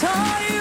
[0.00, 0.53] time.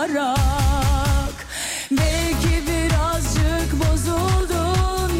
[0.00, 1.46] Kaçırarak
[1.90, 5.12] Belki birazcık bozuldun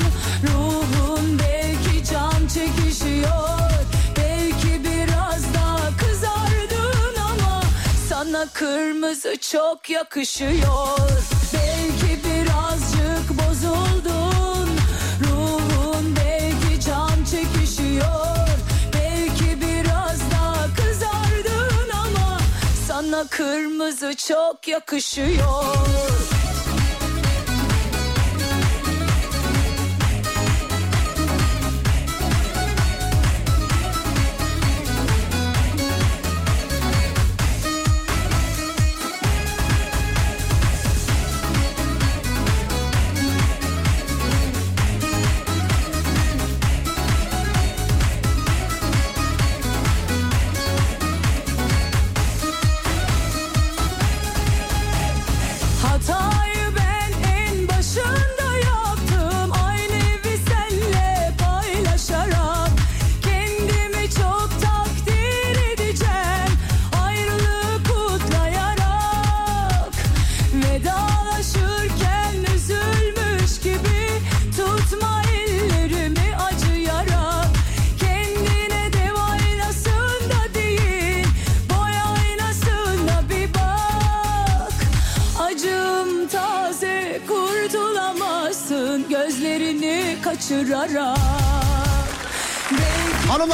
[0.47, 3.71] Ruhun belki can çekişiyor.
[4.17, 7.63] Belki biraz daha kızardın ama
[8.09, 11.20] Sana kırmızı çok yakışıyor
[23.91, 25.90] kırmızı çok yakışıyor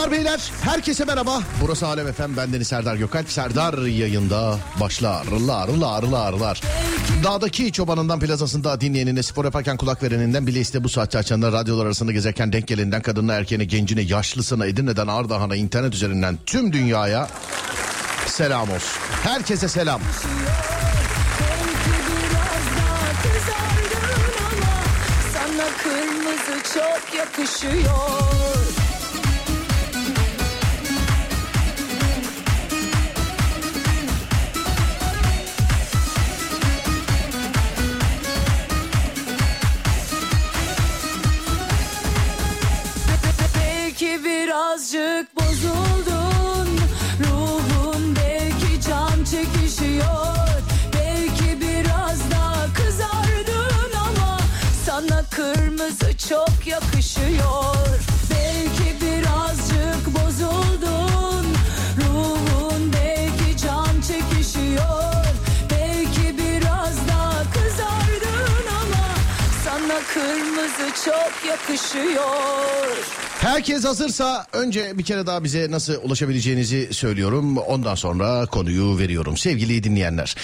[0.06, 1.43] Hanımlar beyler herkese merhaba.
[1.61, 3.31] Burası Alem Efem bendeniz Serdar Gökalp.
[3.31, 5.27] Serdar yayında başlar.
[5.27, 6.61] Rılar rılar rılar rılar.
[7.25, 12.12] Dağdaki çobanından plazasında dinleyenine spor yaparken kulak vereninden bile iste bu saatte açanlar radyolar arasında
[12.12, 17.28] gezerken denk geleninden kadınına erkeğine gencine yaşlısına Edirne'den Ardahan'a internet üzerinden tüm dünyaya
[18.27, 19.00] selam olsun.
[19.23, 20.00] Herkese selam.
[25.83, 28.56] Kırmızı çok yakışıyor
[71.06, 72.97] çok yakışıyor
[73.46, 77.56] Herkes hazırsa önce bir kere daha bize nasıl ulaşabileceğinizi söylüyorum.
[77.56, 79.36] Ondan sonra konuyu veriyorum.
[79.36, 80.36] Sevgili dinleyenler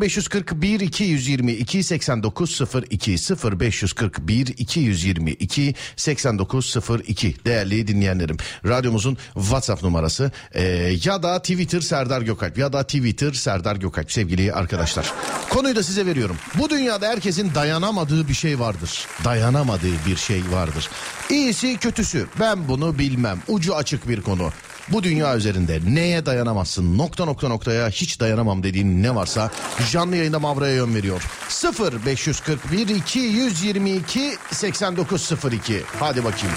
[0.00, 3.16] 0541 222 8902
[3.60, 8.36] 0541 222 8902 değerli dinleyenlerim.
[8.64, 10.62] Radyomuzun WhatsApp numarası e,
[11.04, 15.12] ya da Twitter Serdar Gökalp ya da Twitter Serdar Gökalp sevgili arkadaşlar.
[15.50, 16.36] Konuyu da size veriyorum.
[16.58, 19.06] Bu dünyada herkesin dayanamadığı bir şey vardır.
[19.24, 20.90] Dayanamadığı bir şey vardır.
[21.30, 23.38] İyisi kötüsü ben bunu bilmem.
[23.48, 24.50] Ucu açık bir konu.
[24.88, 29.50] Bu dünya üzerinde neye dayanamazsın nokta nokta noktaya hiç dayanamam dediğin ne varsa
[29.90, 31.22] canlı yayında Mavra'ya yön veriyor.
[31.48, 36.56] 0 541 222 8902 hadi bakayım.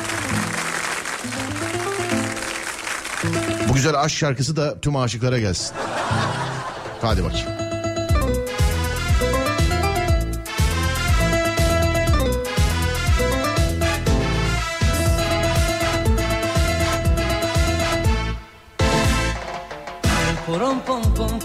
[3.70, 5.76] Bu güzel aşk şarkısı da tüm aşıklara gelsin.
[7.02, 7.69] Hadi bakayım.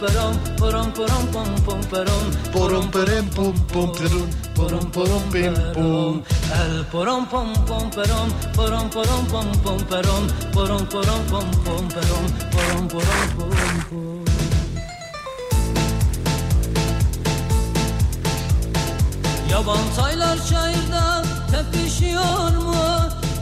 [0.05, 6.23] Perom, porom porom pom pom perom, Porom perem pom pom perum, porom porom pem pom.
[6.61, 12.27] El porom pom pom perom, porom porom pom pom perom, porom porom pom pom perom,
[12.53, 13.51] porom porom pom
[13.89, 14.25] pom.
[19.51, 22.85] Yaban taylar çayırda tepişiyor mu?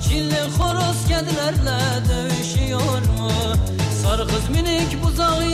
[0.05, 3.32] Çilli horoz kedilerle dövüşüyor mu?
[4.32, 5.44] Göz minik buzağı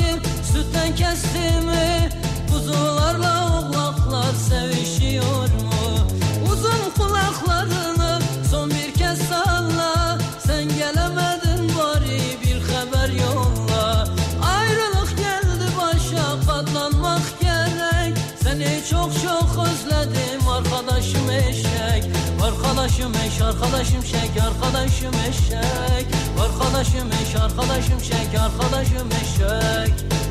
[0.58, 2.08] sütten kesti mi?
[2.52, 6.08] Kuzularla oğlaklar sevişiyor mu?
[6.52, 8.18] Uzun kulaklarını
[8.50, 10.18] son bir kez salla.
[10.46, 14.08] Sen gelemedin bari bir haber yolla.
[14.56, 18.18] Ayrılık geldi başa katlanmak gerek.
[18.42, 22.04] Seni çok çok özledim arkadaşım eşek.
[22.42, 26.06] Arkadaşım eş arkadaşım şek arkadaşım eşek.
[26.40, 30.27] Arkadaşım eş arkadaşım şek arkadaşım eşek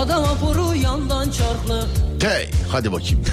[0.00, 1.86] Adam vapuru yandan çarklı
[2.20, 3.24] Hey hadi bakayım.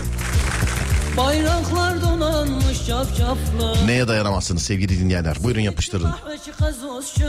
[1.17, 5.37] Bayraklar donanmış cafcaflı Neye dayanamazsınız sevgili dinleyenler?
[5.43, 6.11] Buyurun yapıştırın.
[6.11, 7.27] Kahveci kazosçu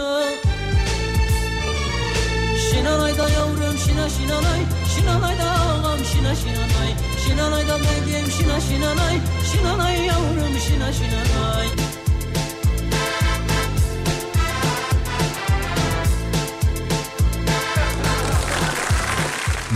[2.71, 4.61] Şinanay da yavrum şina şinanay.
[4.97, 6.93] Şinanay da ağam şina şinanay.
[7.27, 9.19] Şinanay da bebeğim şina şinanay.
[9.53, 11.88] Şinanay yavrum şina şinanay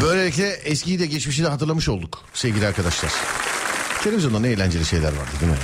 [0.02, 3.12] Böylelikle eskiyi de geçmişi de hatırlamış olduk sevgili arkadaşlar.
[4.04, 5.58] Televizyonda ne eğlenceli şeyler vardı değil mi?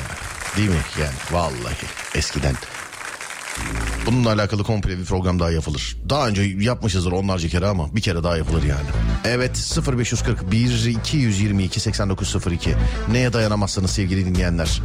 [0.56, 2.54] Değil mi yani vallahi eskiden.
[4.06, 5.96] Bununla alakalı komple bir program daha yapılır.
[6.08, 8.88] Daha önce yapmışızdır onlarca kere ama bir kere daha yapılır yani.
[9.24, 12.74] Evet 0541 222 8902
[13.10, 14.82] neye dayanamazsınız sevgili dinleyenler.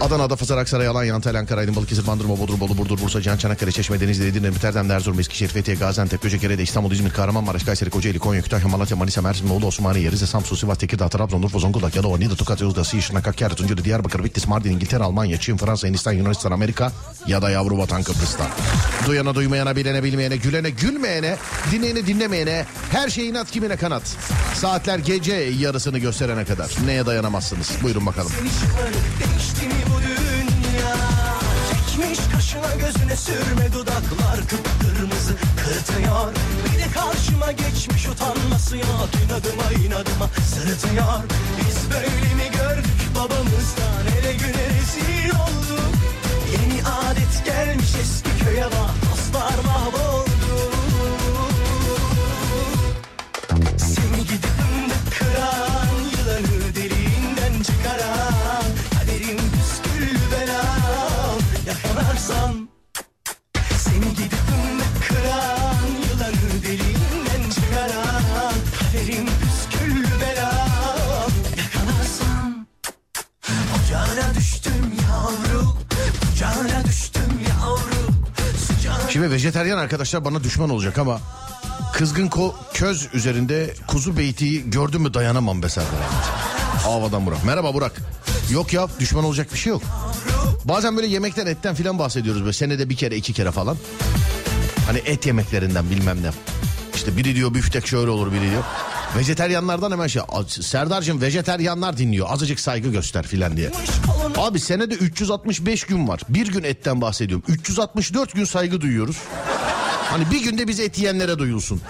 [0.00, 3.72] Adana, Adapazarı, Aksaray, Alanya, Antalya, Ankara, Aydın, Balıkesir, Bandırma, Bodrum, Bolu, Burdur, Bursa, Can, Çanakkale,
[3.72, 8.42] Çeşme, Denizli, Edirne, Biterden, Erzurum, Eskişehir, Fethiye, Gaziantep, Göcekere, İstanbul, İzmir, Kahramanmaraş, Kayseri, Kocaeli, Konya,
[8.42, 12.36] Kütahya, Malatya, Manisa, Mersin, Bolu, Osmaniye, Rize, Samsun, Sivas, Tekirdağ, Trabzon, Urfa, Zonguldak, Yalova, Niğde,
[12.36, 16.92] Tokat, Yozgat, Siirt, Hakkari, Tunceli, Diyarbakır, Bitlis, Mardin, İngiltere, Almanya, Çin, Fransa, Hindistan, Yunanistan, Amerika
[17.26, 18.46] ya da yavru vatan Kıbrıs'ta.
[19.06, 21.36] Duyana duymayana, bilene bilmeyene, gülene gülmeyene,
[21.72, 24.02] dinleyene dinlemeyene, her şeyin at kimine kanat.
[24.54, 26.70] Saatler gece yarısını gösterene kadar.
[26.86, 27.70] Neye dayanamazsınız?
[27.82, 28.32] Buyurun bakalım.
[29.66, 30.94] Mi bu dünya.
[31.70, 36.32] Çekmiş kaşına gözüne sürme dudaklar kıpkırmızı kırtıyor.
[36.64, 41.22] Bir de karşıma geçmiş utanması yok İnadıma inadıma sırıtıyor.
[41.58, 44.02] Biz böyle mi gördük babamızdan?
[44.18, 45.92] Ele güne rezil olduk.
[46.52, 50.25] Yeni adet gelmiş eski köye bak Dostlar mahvoldu
[62.26, 62.68] Yakalarsam
[63.78, 64.32] Seni gidip
[65.08, 72.66] kıran Yılanı deliğinden çıkaran Kaderin püsküllü belam Yakalarsam
[73.76, 75.78] Ocağına düştüm yavrum
[76.32, 78.16] Ocağına düştüm yavrum
[78.66, 81.20] Sıcağına Şimdi vejeteryan arkadaşlar bana düşman olacak ama
[81.92, 85.90] kızgın ko köz üzerinde kuzu beyti gördün mü dayanamam be Serdar.
[86.82, 87.44] Havadan Burak.
[87.44, 87.92] Merhaba Burak.
[88.50, 89.82] Yok ya düşman olacak bir şey yok.
[90.68, 93.76] Bazen böyle yemekten etten filan bahsediyoruz böyle senede bir kere iki kere falan.
[94.86, 96.30] Hani et yemeklerinden bilmem ne.
[96.94, 98.62] İşte biri diyor büftek şöyle olur biri diyor.
[99.18, 103.70] Vejeteryanlardan hemen şey Serdar'cığım vejeteryanlar dinliyor azıcık saygı göster filan diye.
[104.36, 106.20] Abi senede 365 gün var.
[106.28, 107.44] Bir gün etten bahsediyorum.
[107.48, 109.16] 364 gün saygı duyuyoruz.
[110.10, 111.80] Hani bir günde biz et yiyenlere duyulsun.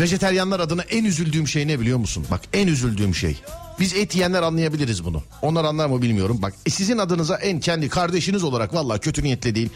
[0.00, 2.26] Vejeteryanlar adına en üzüldüğüm şey ne biliyor musun?
[2.30, 3.42] Bak en üzüldüğüm şey.
[3.80, 5.22] Biz et yiyenler anlayabiliriz bunu.
[5.42, 6.38] Onlar anlar mı bilmiyorum.
[6.42, 9.70] Bak e, sizin adınıza en kendi kardeşiniz olarak valla kötü niyetle değil.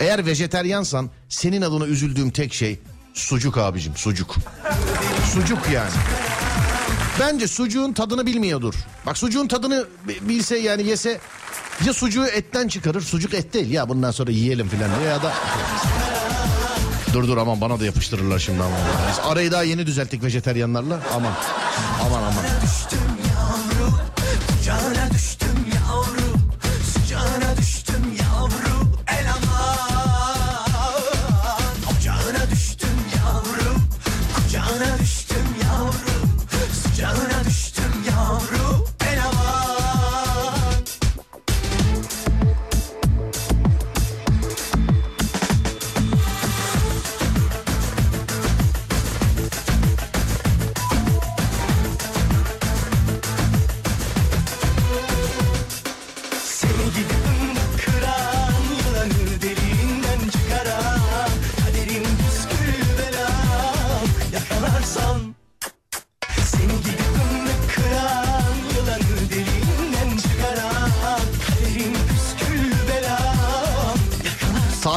[0.00, 2.78] Eğer vejeteryansan senin adına üzüldüğüm tek şey
[3.14, 4.36] sucuk abicim sucuk.
[5.34, 5.90] Sucuk yani.
[7.20, 8.74] Bence sucuğun tadını bilmiyordur.
[9.06, 11.20] Bak sucuğun tadını bi- bilse yani yese
[11.86, 13.00] ya sucuğu etten çıkarır.
[13.00, 15.32] Sucuk et değil ya bundan sonra yiyelim filan ya da...
[17.12, 18.78] Dur dur aman bana da yapıştırırlar şimdi aman.
[19.10, 21.00] Biz arayı daha yeni düzelttik vejeteryanlarla.
[21.14, 21.32] Aman
[22.06, 22.44] aman aman.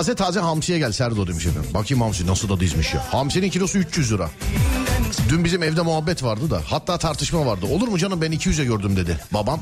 [0.05, 1.69] Taze taze hamsiye gel Serdo demiş efendim.
[1.73, 3.13] Bakayım hamsi nasıl da dizmiş ya.
[3.13, 4.29] Hamsinin kilosu 300 lira.
[5.29, 7.65] Dün bizim evde muhabbet vardı da hatta tartışma vardı.
[7.71, 9.59] Olur mu canım ben 200'e gördüm dedi babam.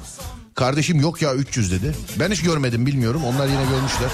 [0.55, 1.95] Kardeşim yok ya 300 dedi.
[2.19, 3.21] Ben hiç görmedim bilmiyorum.
[3.25, 4.09] Onlar yine görmüşler.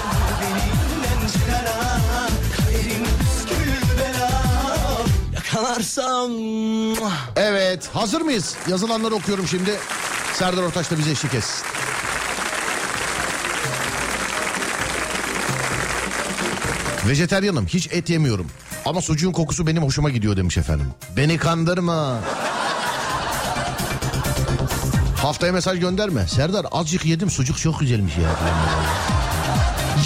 [5.34, 6.30] Yakalarsam
[7.36, 8.54] Evet hazır mıyız?
[8.68, 9.78] Yazılanları okuyorum şimdi.
[10.34, 11.79] Serdar Ortaç da bize eşlik etsin.
[17.10, 18.46] Vejeteryanım hiç et yemiyorum.
[18.84, 20.86] Ama sucuğun kokusu benim hoşuma gidiyor demiş efendim.
[21.16, 22.20] Beni kandırma.
[25.16, 26.26] Haftaya mesaj gönderme.
[26.26, 28.30] Serdar azıcık yedim sucuk çok güzelmiş ya.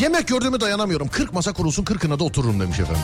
[0.00, 1.08] Yemek gördüğümü dayanamıyorum.
[1.08, 3.02] 40 masa kurulsun 40'ına da otururum demiş efendim.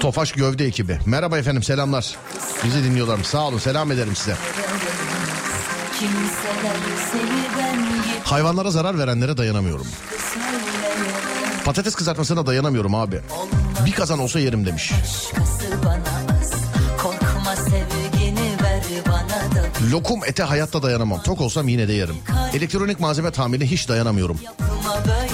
[0.00, 0.98] Tofaş Gövde ekibi.
[1.06, 2.16] Merhaba efendim selamlar.
[2.64, 3.18] Bizi dinliyorlar.
[3.24, 4.36] Sağ olun selam ederim size.
[8.24, 9.86] Hayvanlara zarar verenlere dayanamıyorum.
[11.64, 13.20] Patates kızartmasına dayanamıyorum abi.
[13.86, 14.92] Bir kazan olsa yerim demiş.
[19.92, 21.22] Lokum ete hayatta dayanamam.
[21.22, 22.16] Tok olsam yine de yerim.
[22.54, 24.38] Elektronik malzeme tamirine hiç dayanamıyorum.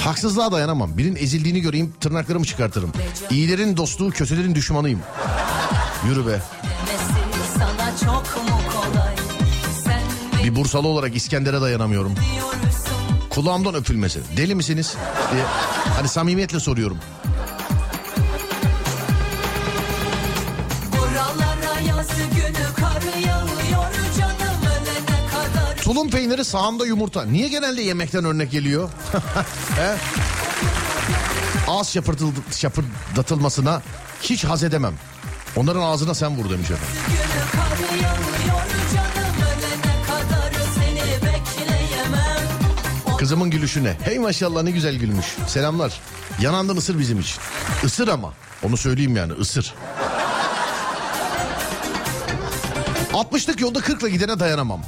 [0.01, 0.99] Haksızlığa dayanamam.
[0.99, 2.93] Birinin ezildiğini göreyim tırnaklarımı çıkartırım.
[3.31, 5.01] İyilerin dostluğu kötülerin düşmanıyım.
[6.09, 6.41] Yürü be.
[10.57, 12.15] Bir Bursalı olarak İskender'e dayanamıyorum.
[13.31, 14.21] Kulağımdan öpülmesi.
[14.37, 14.97] Deli misiniz?
[15.33, 15.43] diye.
[15.97, 16.99] Hani samimiyetle soruyorum.
[25.83, 27.25] Tulum peyniri sağında yumurta.
[27.25, 28.89] Niye genelde yemekten örnek geliyor?
[29.77, 29.97] He?
[31.69, 31.97] Ağız
[32.57, 33.83] şapırdatılmasına
[34.23, 34.95] hiç haz edemem.
[35.57, 37.17] Onların ağzına sen vur demiş efendim.
[43.27, 43.97] Kızımın gülüşüne.
[44.05, 45.27] Hey maşallah ne güzel gülmüş.
[45.47, 46.01] Selamlar.
[46.41, 47.37] Yanandın ısır bizim için.
[47.85, 48.33] Isır ama.
[48.63, 49.75] Onu söyleyeyim yani ısır.
[53.13, 54.83] 60'lık yolda 40'la gidene dayanamam.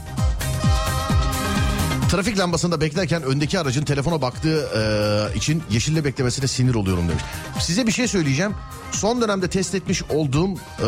[2.11, 7.23] Trafik lambasında beklerken öndeki aracın telefona baktığı e, için yeşille beklemesine sinir oluyorum demiş.
[7.61, 8.55] Size bir şey söyleyeceğim.
[8.93, 10.87] Son dönemde test etmiş olduğum e,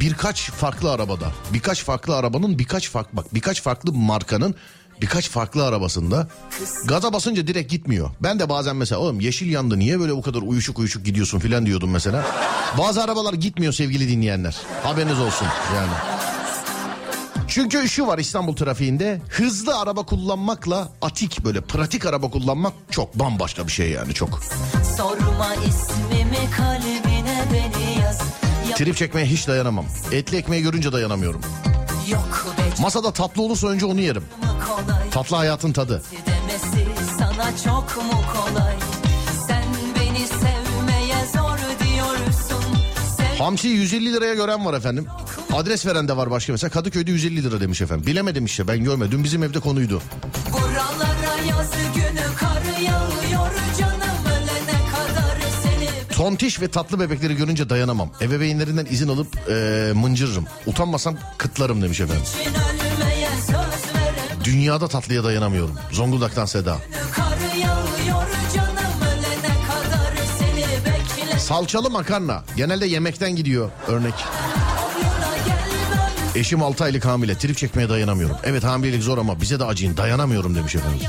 [0.00, 4.54] birkaç farklı arabada, birkaç farklı arabanın birkaç farklı bak birkaç farklı markanın
[5.00, 6.28] birkaç farklı arabasında
[6.84, 8.10] gaza basınca direkt gitmiyor.
[8.22, 11.66] Ben de bazen mesela oğlum yeşil yandı niye böyle bu kadar uyuşuk uyuşuk gidiyorsun filan
[11.66, 12.24] diyordum mesela.
[12.78, 14.56] Bazı arabalar gitmiyor sevgili dinleyenler.
[14.82, 15.92] Haberiniz olsun yani.
[17.48, 23.66] Çünkü şu var İstanbul trafiğinde hızlı araba kullanmakla atik böyle pratik araba kullanmak çok bambaşka
[23.66, 24.40] bir şey yani çok.
[24.96, 28.18] Sorma ismimi kalbine beni yaz
[28.70, 29.84] Ya- Trip çekmeye hiç dayanamam.
[30.12, 31.40] Etli ekmeği görünce dayanamıyorum.
[32.10, 32.46] Yok
[32.80, 34.24] Masada tatlı olursa önce onu yerim.
[35.10, 36.02] Tatlı hayatın tadı.
[37.18, 38.74] Sana çok mu kolay
[39.46, 39.64] Sen
[40.00, 42.64] beni sevmeye zor diyorsun
[43.16, 45.06] Sev Hamsi 150 liraya gören var efendim.
[45.52, 46.70] Adres veren de var başka mesela.
[46.70, 48.06] Kadıköy'de 150 lira demiş efendim.
[48.06, 49.24] Bilemedim işte ben görmedim.
[49.24, 50.02] Bizim evde konuydu.
[50.52, 53.95] buralara yaz günü kar yağıyor canım
[56.16, 58.10] Tontiş ve tatlı bebekleri görünce dayanamam.
[58.20, 60.46] Ebeveynlerinden izin alıp eee mıncırırım.
[60.66, 62.22] Utanmasam kıtlarım demiş efendim.
[64.44, 65.78] Dünyada tatlıya dayanamıyorum.
[65.92, 66.76] Zonguldak'tan Seda.
[71.38, 72.44] Salçalı makarna.
[72.56, 74.14] Genelde yemekten gidiyor örnek.
[76.34, 77.38] Eşim 6 aylık hamile.
[77.38, 78.36] Trip çekmeye dayanamıyorum.
[78.44, 79.96] Evet hamilelik zor ama bize de acıyın.
[79.96, 81.00] Dayanamıyorum demiş efendim.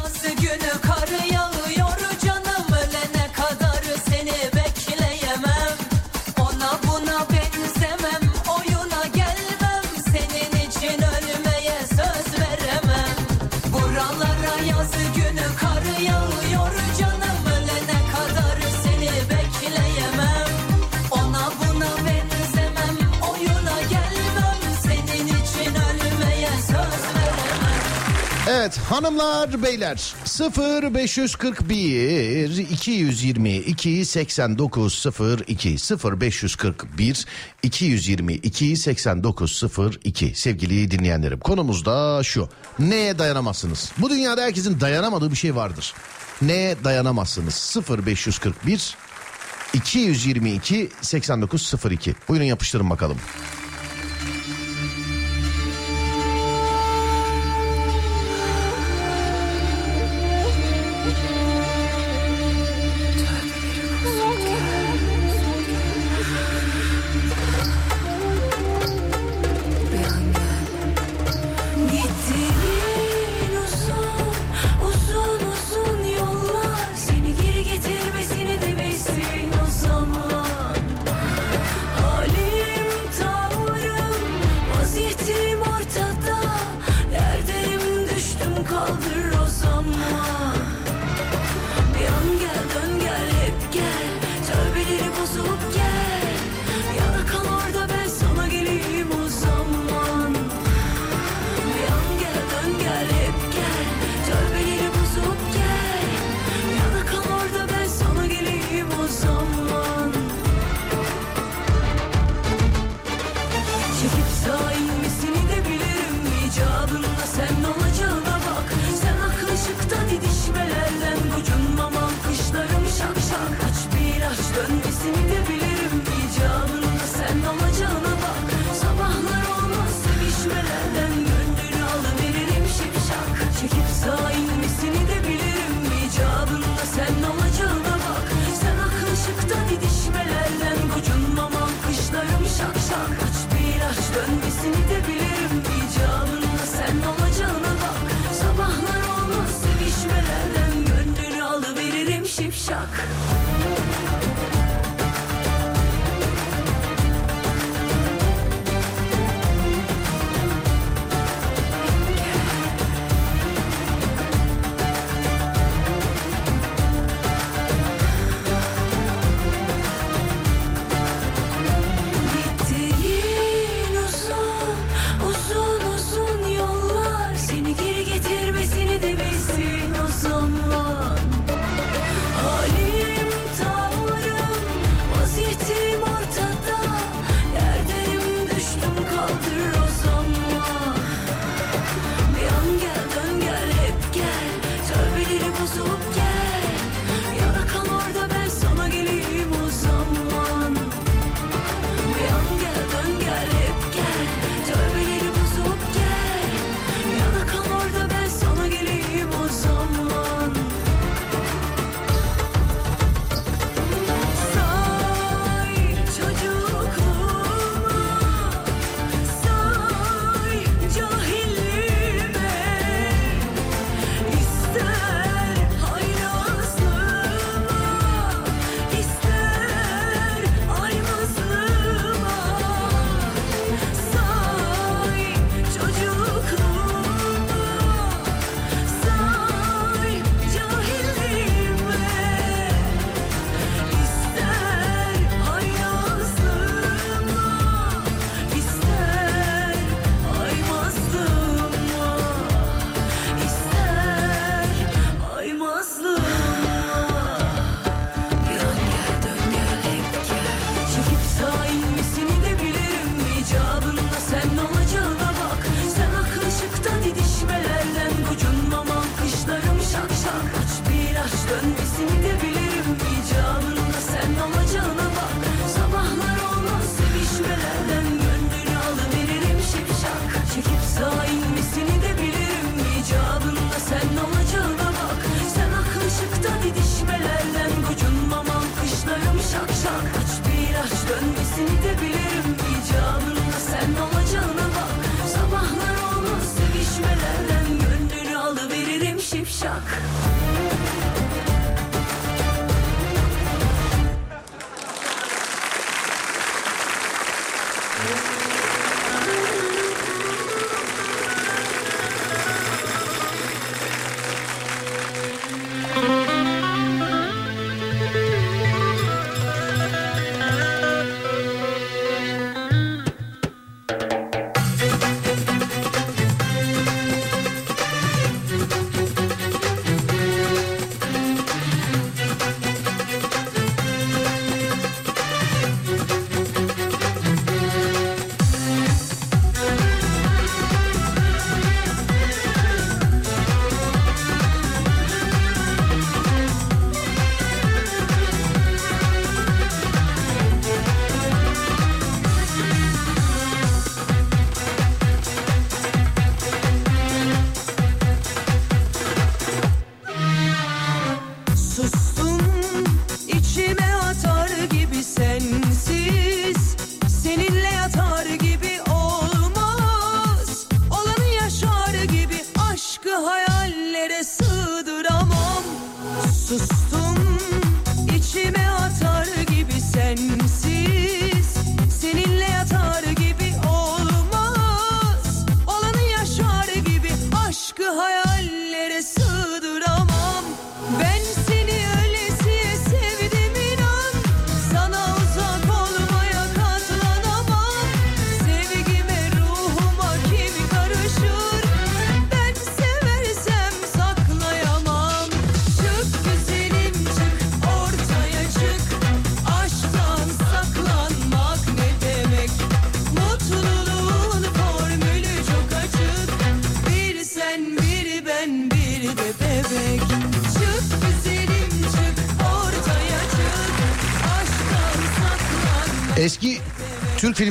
[28.86, 35.06] Hanımlar beyler 0 541 222 89
[35.48, 37.26] 02 0 541
[37.64, 39.64] 222 89
[40.04, 42.50] 02 sevgili dinleyenlerim konumuz da şu.
[42.80, 43.92] Neye dayanamazsınız?
[43.98, 45.94] Bu dünyada herkesin dayanamadığı bir şey vardır.
[46.42, 47.54] Neye dayanamazsınız?
[47.54, 48.96] 0 541
[49.74, 53.18] 222 89 02 buyurun yapıştırın bakalım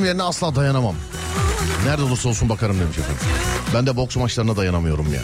[0.07, 0.95] filmlerine asla dayanamam.
[1.85, 3.21] Nerede olursa olsun bakarım demiş efendim.
[3.73, 5.21] Ben de boks maçlarına dayanamıyorum ya.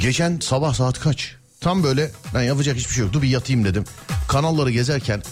[0.00, 1.34] Geçen sabah saat kaç?
[1.60, 3.84] Tam böyle ben yapacak hiçbir şey yoktu bir yatayım dedim.
[4.28, 5.22] Kanalları gezerken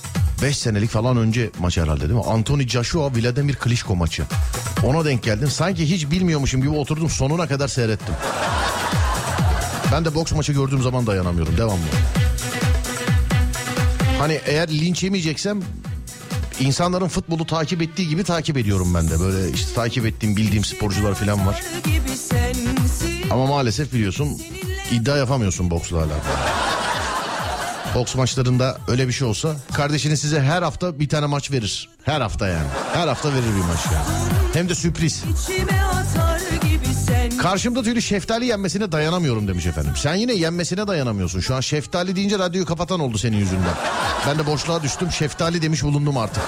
[0.43, 2.25] 5 senelik falan önce maç herhalde değil mi?
[2.25, 4.23] Anthony Joshua Vladimir Klitschko maçı.
[4.85, 5.51] Ona denk geldim.
[5.51, 8.15] Sanki hiç bilmiyormuşum gibi oturdum sonuna kadar seyrettim.
[9.93, 11.85] Ben de boks maçı gördüğüm zaman dayanamıyorum devamlı.
[14.19, 15.61] Hani eğer linç yemeyeceksem
[16.61, 19.21] insanların futbolu takip ettiği gibi takip ediyorum ben de.
[19.21, 21.63] Böyle işte takip ettiğim bildiğim sporcular falan var.
[23.31, 24.39] Ama maalesef biliyorsun
[24.93, 26.21] iddia yapamıyorsun boksla alakalı.
[27.95, 31.89] Boks maçlarında öyle bir şey olsa kardeşiniz size her hafta bir tane maç verir.
[32.05, 32.67] Her hafta yani.
[32.95, 34.19] Her hafta verir bir maç yani.
[34.53, 35.25] Hem de sürpriz.
[37.39, 39.93] Karşımda tüylü şeftali yenmesine dayanamıyorum demiş efendim.
[39.97, 41.41] Sen yine yenmesine dayanamıyorsun.
[41.41, 43.75] Şu an şeftali deyince radyoyu kapatan oldu senin yüzünden.
[44.27, 45.13] Ben de boşluğa düştüm.
[45.13, 46.43] Şeftali demiş bulundum artık.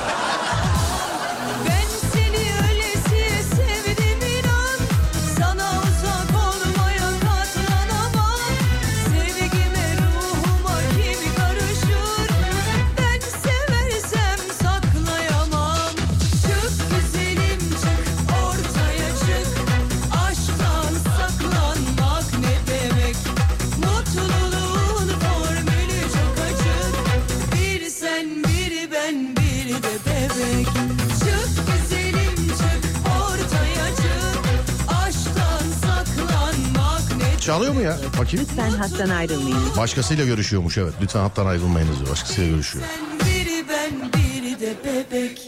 [37.53, 37.97] Çalıyor mu ya?
[38.19, 38.47] Bakayım.
[38.51, 39.59] Lütfen hattan ayrılmayın.
[39.77, 40.95] Başkasıyla görüşüyormuş evet.
[41.03, 42.11] Lütfen hattan ayrılmayınız diyor.
[42.11, 42.85] Başkasıyla görüşüyor.
[42.85, 45.41] Sen biri ben biri de bebek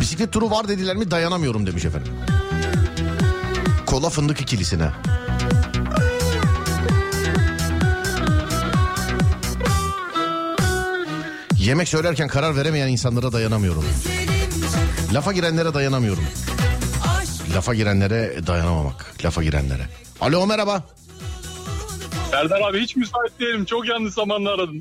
[0.00, 2.12] Bisiklet turu var dediler mi dayanamıyorum demiş efendim.
[3.86, 4.90] Kola fındık ikilisine.
[11.56, 13.84] Yemek söylerken karar veremeyen insanlara dayanamıyorum.
[15.12, 16.24] Lafa girenlere dayanamıyorum.
[17.54, 19.24] Lafa girenlere dayanamamak.
[19.24, 20.01] Lafa girenlere.
[20.22, 20.82] Alo merhaba.
[22.30, 23.64] Serdar abi hiç müsait değilim.
[23.64, 24.80] Çok yanlış zamanla aradım.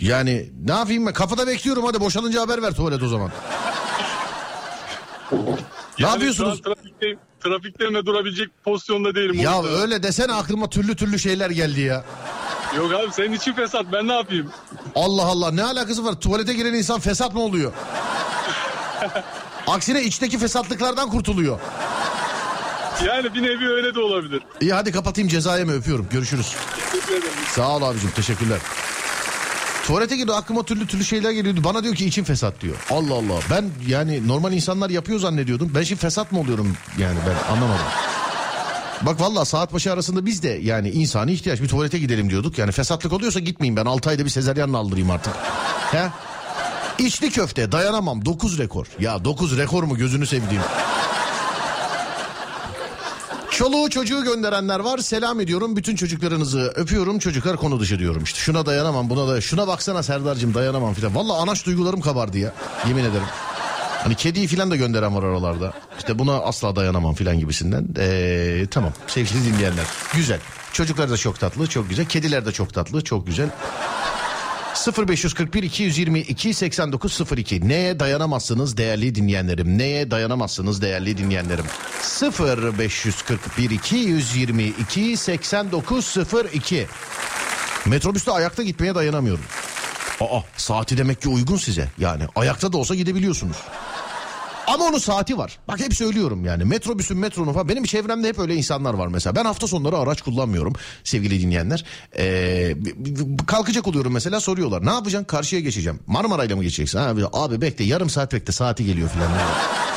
[0.00, 3.30] Yani ne yapayım ben kapıda bekliyorum hadi boşalınca haber ver tuvalet o zaman.
[5.98, 6.60] ne yapıyorsunuz?
[6.64, 7.18] Şu an trafikteyim.
[7.40, 9.38] Trafikteyim ve durabilecek pozisyonda değilim.
[9.40, 9.72] Ya orada.
[9.72, 12.04] öyle desene aklıma türlü türlü şeyler geldi ya.
[12.76, 14.50] Yok abi senin için fesat ben ne yapayım?
[14.94, 16.20] Allah Allah ne alakası var?
[16.20, 17.72] Tuvalete giren insan fesat mı oluyor?
[19.66, 21.60] Aksine içteki fesatlıklardan kurtuluyor.
[23.06, 24.42] Yani bir nevi öyle de olabilir.
[24.60, 26.06] İyi hadi kapatayım cezaya mı öpüyorum.
[26.10, 26.54] Görüşürüz.
[26.92, 27.32] Teşekkür ederim.
[27.54, 28.58] Sağ ol abicim teşekkürler.
[29.86, 31.64] Tuvalete girdi aklıma türlü türlü şeyler geliyordu.
[31.64, 32.76] Bana diyor ki için fesat diyor.
[32.90, 33.40] Allah Allah.
[33.50, 35.72] Ben yani normal insanlar yapıyor zannediyordum.
[35.74, 37.86] Ben şimdi fesat mı oluyorum yani ben anlamadım.
[39.02, 42.58] Bak valla saat başı arasında biz de yani insani ihtiyaç bir tuvalete gidelim diyorduk.
[42.58, 45.32] Yani fesatlık oluyorsa gitmeyeyim ben 6 ayda bir sezeryanla aldırayım artık.
[45.92, 46.08] He?
[46.98, 48.86] İçli köfte dayanamam 9 rekor.
[49.00, 50.62] Ya 9 rekor mu gözünü sevdiğim.
[53.58, 54.98] Çoluğu çocuğu gönderenler var.
[54.98, 55.76] Selam ediyorum.
[55.76, 57.18] Bütün çocuklarınızı öpüyorum.
[57.18, 58.38] Çocuklar konu dışı diyorum işte.
[58.38, 59.40] Şuna dayanamam buna da.
[59.40, 61.14] Şuna baksana Serdar'cığım dayanamam filan.
[61.14, 62.52] Valla anaç duygularım kabardı ya.
[62.88, 63.26] Yemin ederim.
[64.02, 65.72] Hani kediyi filan da gönderen var aralarda.
[65.98, 67.86] İşte buna asla dayanamam filan gibisinden.
[67.98, 69.84] Ee, tamam sevgili dinleyenler.
[70.14, 70.38] Güzel.
[70.72, 72.06] Çocuklar da çok tatlı, çok güzel.
[72.06, 73.48] Kediler de çok tatlı, çok güzel.
[74.74, 79.78] 0541 222 8902 neye dayanamazsınız değerli dinleyenlerim?
[79.78, 81.64] Neye dayanamazsınız değerli dinleyenlerim?
[82.78, 86.86] 0541 222 8902
[87.86, 89.44] metrobüste ayakta gitmeye dayanamıyorum.
[90.20, 91.88] Aa saati demek ki uygun size.
[91.98, 93.56] Yani ayakta da olsa gidebiliyorsunuz
[94.66, 95.58] ama onun saati var.
[95.68, 97.68] Bak hep söylüyorum yani metrobüsün metronun falan.
[97.68, 99.36] Benim çevremde hep öyle insanlar var mesela.
[99.36, 100.72] Ben hafta sonları araç kullanmıyorum
[101.04, 101.84] sevgili dinleyenler.
[102.18, 102.76] Ee,
[103.46, 104.86] kalkacak oluyorum mesela soruyorlar.
[104.86, 105.24] Ne yapacaksın?
[105.24, 105.98] Karşıya geçeceğim.
[106.06, 106.98] Marmaray'la mı geçeceksin?
[106.98, 109.30] Ha, abi bekle yarım saat bekle saati geliyor falan.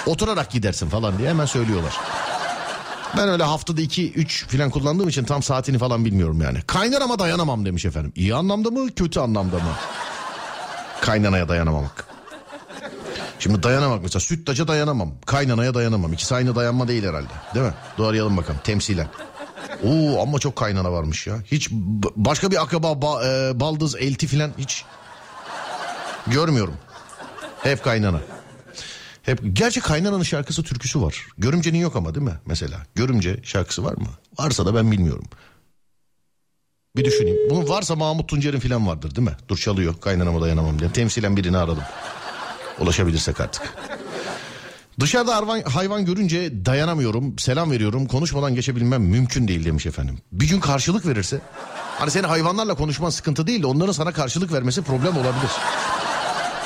[0.06, 1.94] Oturarak gidersin falan diye hemen söylüyorlar.
[3.18, 6.62] Ben öyle haftada 2-3 falan kullandığım için tam saatini falan bilmiyorum yani.
[6.68, 8.14] Kaynar ama dayanamam demiş efendim.
[8.16, 9.72] İyi anlamda mı kötü anlamda mı?
[11.02, 12.17] Kaynanaya dayanamamak.
[13.40, 15.12] Şimdi dayanamak mesela sütlaca dayanamam.
[15.26, 16.14] Kaynanaya dayanamam.
[16.14, 17.34] İkisi aynı dayanma değil herhalde.
[17.56, 17.74] Değil mi?
[17.98, 19.08] Doğrayalım bakalım temsilen.
[19.84, 21.36] Oo ama çok kaynana varmış ya.
[21.46, 21.72] Hiç
[22.16, 24.86] başka bir akraba ba- e, baldız elti filan hiç
[26.28, 26.74] görmüyorum.
[27.64, 28.20] Hep kaynana.
[29.24, 31.26] Hep gerçi kaynananın şarkısı türküsü var.
[31.38, 32.36] Görümcenin yok ama değil mi?
[32.46, 34.08] Mesela görümce şarkısı var mı?
[34.40, 35.26] Varsa da ben bilmiyorum.
[36.96, 37.38] Bir düşüneyim.
[37.50, 39.36] Bunun varsa Mahmut Tuncer'in filan vardır değil mi?
[39.50, 39.96] Dur çalıyor.
[40.02, 40.92] Kaynanama dayanamam diye.
[40.92, 41.84] Temsilen birini aradım.
[42.80, 43.74] Ulaşabilirsek artık.
[45.00, 50.18] Dışarıda hayvan, hayvan görünce dayanamıyorum, selam veriyorum, konuşmadan geçebilmem mümkün değil demiş efendim.
[50.32, 51.42] Bir gün karşılık verirse,
[52.00, 55.52] hani senin hayvanlarla konuşman sıkıntı değil de onların sana karşılık vermesi problem olabilir.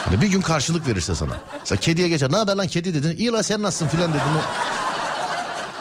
[0.06, 1.32] Hani bir gün karşılık verirse sana.
[1.60, 2.32] Mesela kediye geçer.
[2.32, 3.18] Ne haber lan kedi dedin.
[3.18, 4.22] İyi lan sen nasılsın filan dedin.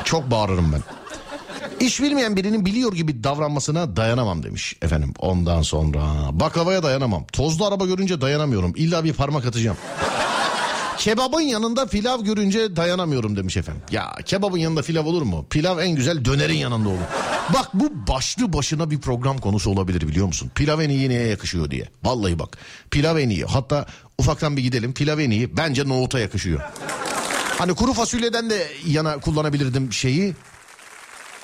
[0.05, 0.83] Çok bağırırım ben.
[1.87, 5.15] İş bilmeyen birinin biliyor gibi davranmasına dayanamam demiş efendim.
[5.19, 6.01] Ondan sonra
[6.33, 7.25] baklavaya dayanamam.
[7.33, 8.73] Tozlu araba görünce dayanamıyorum.
[8.77, 9.77] İlla bir parmak atacağım.
[11.01, 13.83] Kebabın yanında pilav görünce dayanamıyorum demiş efendim.
[13.91, 15.47] Ya kebabın yanında pilav olur mu?
[15.51, 16.99] Pilav en güzel dönerin yanında olur.
[17.55, 20.51] Bak bu başlı başına bir program konusu olabilir biliyor musun?
[20.55, 21.89] Pilav en iyi neye yakışıyor diye.
[22.05, 22.59] Vallahi bak
[22.91, 23.45] pilav en iyi.
[23.45, 23.87] Hatta
[24.19, 24.93] ufaktan bir gidelim.
[24.95, 26.61] Pilav en iyi bence nohuta yakışıyor.
[27.59, 30.35] Hani kuru fasulyeden de yana kullanabilirdim şeyi.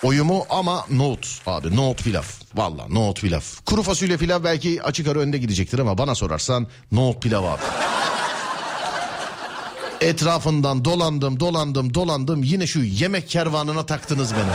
[0.02, 2.24] Oyumu ama nohut abi nohut pilav.
[2.54, 3.40] Valla nohut pilav.
[3.66, 7.62] Kuru fasulye pilav belki açık ara önde gidecektir ama bana sorarsan nohut pilav abi.
[10.00, 14.52] Etrafından dolandım dolandım dolandım yine şu yemek kervanına taktınız beni.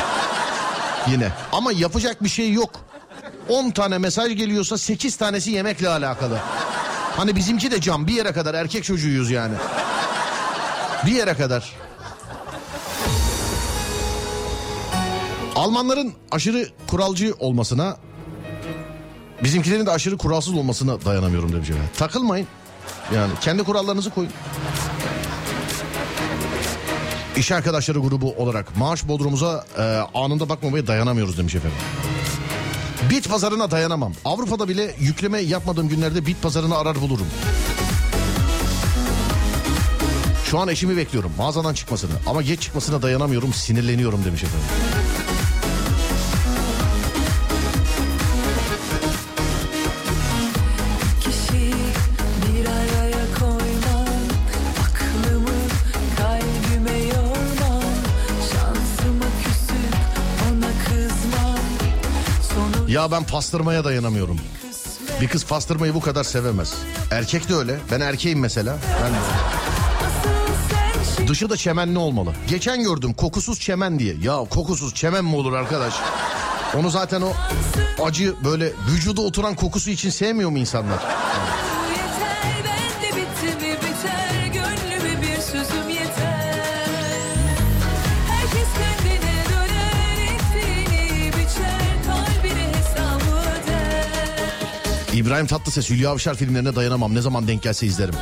[1.14, 2.70] Yine ama yapacak bir şey yok.
[3.50, 6.40] 10 tane mesaj geliyorsa 8 tanesi yemekle alakalı.
[7.18, 9.54] Hani bizimki de cam bir yere kadar erkek çocuğuyuz yani.
[11.06, 11.72] Bir yere kadar.
[15.56, 17.98] Almanların aşırı kuralcı olmasına
[19.44, 21.90] bizimkilerin de aşırı kuralsız olmasına dayanamıyorum demiş efendim.
[21.98, 22.48] Takılmayın.
[23.16, 24.32] Yani kendi kurallarınızı koyun.
[27.38, 29.82] İş arkadaşları grubu olarak maaş bodrumuza e,
[30.20, 31.78] anında bakmamaya dayanamıyoruz demiş efendim.
[33.10, 34.14] Bit pazarına dayanamam.
[34.26, 37.28] Avrupa'da bile yükleme yapmadığım günlerde bit pazarını arar bulurum.
[40.46, 44.68] Şu an eşimi bekliyorum mağazadan çıkmasını ama geç çıkmasına dayanamıyorum sinirleniyorum demiş efendim.
[63.02, 64.38] Ya ben pastırmaya dayanamıyorum.
[65.22, 66.74] Bir kız pastırmayı bu kadar sevemez.
[67.12, 67.80] Erkek de öyle.
[67.92, 68.78] Ben erkeğim mesela.
[69.04, 69.18] Ben de.
[71.28, 72.34] Dışı da çemenli olmalı.
[72.50, 74.16] Geçen gördüm kokusuz çemen diye.
[74.24, 75.94] Ya kokusuz çemen mi olur arkadaş?
[76.78, 77.34] Onu zaten o
[78.06, 81.00] acı böyle vücuda oturan kokusu için sevmiyor mu insanlar?
[81.00, 81.51] yeter
[95.22, 97.16] İbrahim Tatlıses Hülya Avşar filmlerine dayanamam.
[97.16, 98.14] Ne zaman denk gelse izlerim.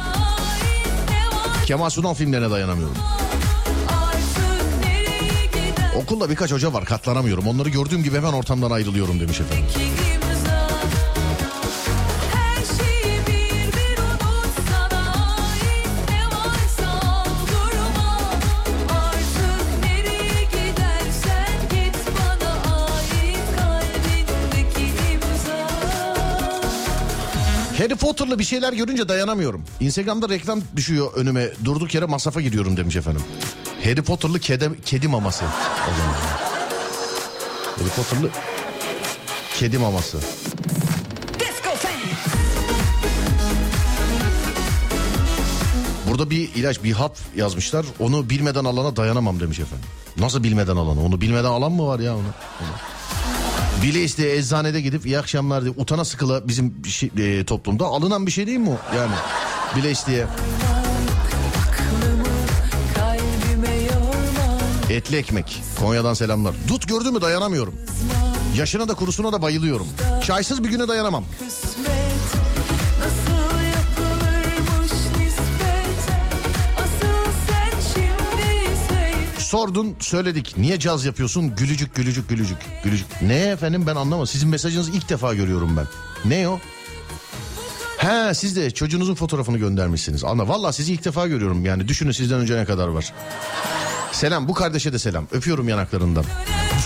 [1.65, 2.97] Kemal Sunal filmlerine dayanamıyorum.
[5.95, 7.47] Okulda birkaç hoca var katlanamıyorum.
[7.47, 9.65] Onları gördüğüm gibi hemen ortamdan ayrılıyorum demiş efendim.
[27.79, 29.63] Harry Potter'lı bir şeyler görünce dayanamıyorum.
[29.79, 31.49] Instagram'da reklam düşüyor önüme.
[31.65, 33.21] Durduk yere masrafa gidiyorum demiş efendim.
[33.83, 35.45] Harry Potter'lı kedi, kedi maması.
[35.45, 36.13] O zaman.
[37.77, 38.29] Harry Potter'lı
[39.57, 40.17] kedi maması.
[46.09, 47.85] Burada bir ilaç, bir hap yazmışlar.
[47.99, 49.85] Onu bilmeden alana dayanamam demiş efendim.
[50.17, 51.01] Nasıl bilmeden alana?
[51.01, 52.21] Onu bilmeden alan mı var ya onu?
[52.61, 52.98] onu.
[53.83, 58.31] Bile isteye eczanede gidip iyi akşamlar diye utana sıkıla bizim şey- e, toplumda alınan bir
[58.31, 58.95] şey değil mi o?
[58.95, 59.11] Yani
[59.75, 60.27] bile isteye
[64.89, 65.61] etli ekmek.
[65.79, 66.55] Konya'dan selamlar.
[66.67, 67.73] Dut gördün mü dayanamıyorum.
[68.57, 69.87] Yaşına da kurusuna da bayılıyorum.
[70.25, 71.23] Çaysız bir güne dayanamam.
[71.39, 72.08] kısmet
[79.49, 80.53] Sordun söyledik.
[80.57, 81.55] Niye caz yapıyorsun?
[81.55, 82.57] Gülücük gülücük gülücük.
[82.83, 83.21] Gülücük.
[83.21, 84.27] Ne efendim ben anlamadım.
[84.27, 85.85] Sizin mesajınızı ilk defa görüyorum ben.
[86.25, 86.59] Ne o?
[87.97, 90.23] He siz de çocuğunuzun fotoğrafını göndermişsiniz.
[90.23, 91.87] Anla valla sizi ilk defa görüyorum yani.
[91.87, 93.13] Düşünün sizden önce ne kadar var.
[94.11, 95.27] Selam bu kardeşe de selam.
[95.31, 96.23] Öpüyorum yanaklarından.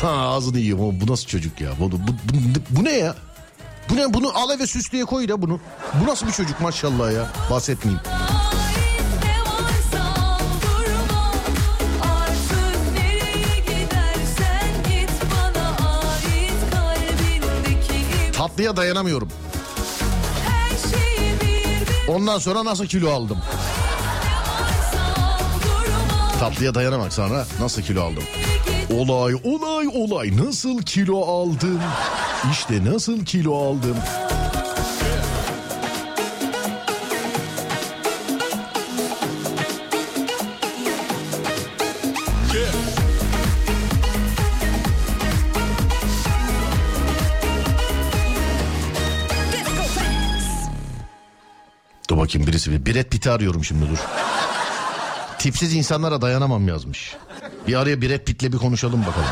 [0.02, 0.80] Ha, ağzını yiyeyim.
[0.80, 1.72] O, Bu nasıl çocuk ya?
[1.80, 3.16] Bu, bu, bu, bu ne ya?
[3.90, 4.14] Bu ne?
[4.14, 5.60] Bunu al eve süslüye koy da bunu.
[6.02, 7.28] Bu nasıl bir çocuk maşallah ya?
[7.50, 8.02] Bahsetmeyeyim.
[18.54, 19.28] Tatlıya dayanamıyorum.
[22.08, 23.38] Ondan sonra nasıl kilo aldım?
[26.40, 28.24] Tatlıya dayanamak sonra nasıl kilo aldım?
[28.98, 31.82] Olay olay olay nasıl kilo aldım?
[32.52, 33.98] İşte nasıl kilo aldım?
[52.24, 53.98] Bakayım birisi bir Brad Pitt'i arıyorum şimdi dur.
[55.40, 57.16] Tipsiz insanlara dayanamam yazmış.
[57.68, 59.28] Bir araya Brad Pitt'le bir konuşalım bakalım.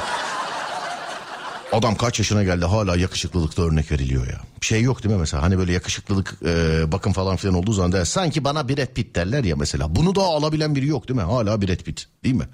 [1.71, 4.41] Adam kaç yaşına geldi hala yakışıklılıkta örnek veriliyor ya.
[4.61, 5.43] Bir şey yok değil mi mesela?
[5.43, 9.43] Hani böyle yakışıklılık e, bakım falan filan olduğu zaman der, sanki bana Brad Pitt derler
[9.43, 9.95] ya mesela.
[9.95, 11.25] Bunu da alabilen biri yok değil mi?
[11.25, 12.47] Hala Brad Pitt değil mi?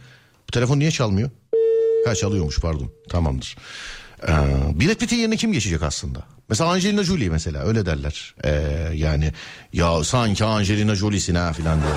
[0.48, 1.30] Bu telefon niye çalmıyor?
[2.06, 3.58] Ha çalıyormuş pardon tamamdır.
[4.24, 4.32] Ee,
[4.80, 6.20] Brad Pitt'in yerine kim geçecek aslında?
[6.50, 8.36] Mesela Angelina Jolie mesela öyle derler.
[8.44, 8.52] Ee,
[8.94, 9.34] yani
[9.74, 11.96] ya sanki Angelina Jolie'sin ha filan diyor.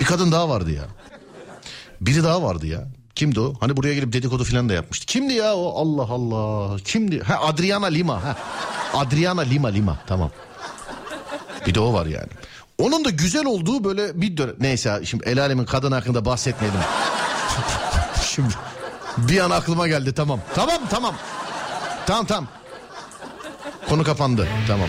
[0.00, 0.84] Bir kadın daha vardı ya.
[2.00, 2.88] Biri daha vardı ya.
[3.14, 3.54] Kimdi o?
[3.60, 5.06] Hani buraya gelip dedikodu falan da yapmıştı.
[5.06, 5.80] Kimdi ya o?
[5.80, 6.76] Allah Allah.
[6.84, 7.20] Kimdi?
[7.20, 8.24] Ha Adriana Lima.
[8.24, 8.36] Ha.
[8.94, 9.98] Adriana Lima Lima.
[10.06, 10.30] Tamam.
[11.66, 12.28] Bir de o var yani.
[12.78, 14.54] Onun da güzel olduğu böyle bir dönem.
[14.60, 16.80] Neyse şimdi el alemin kadın hakkında bahsetmeyelim.
[18.22, 18.54] şimdi
[19.18, 20.40] bir an aklıma geldi tamam.
[20.54, 21.14] Tamam tamam.
[22.06, 22.48] Tamam tamam.
[23.88, 24.48] Konu kapandı.
[24.66, 24.88] Tamam.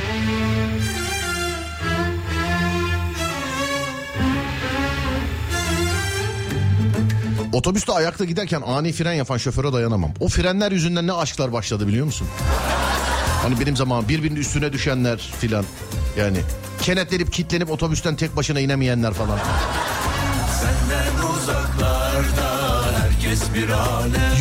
[7.53, 10.11] Otobüste ayakta giderken ani fren yapan şoföre dayanamam.
[10.19, 12.27] O frenler yüzünden ne aşklar başladı biliyor musun?
[13.41, 15.65] Hani benim zaman birbirinin üstüne düşenler filan.
[16.17, 16.37] Yani
[16.81, 19.39] kenetlenip kitlenip otobüsten tek başına inemeyenler falan.
[20.61, 22.00] Senden alem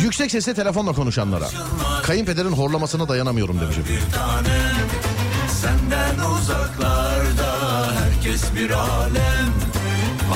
[0.01, 1.45] Yüksek sesle telefonla konuşanlara.
[2.03, 3.77] Kayınpederin horlamasına dayanamıyorum demiş.
[3.77, 4.03] efendim.
[4.15, 4.87] tanem
[5.61, 9.51] Senden uzaklarda herkes bir alem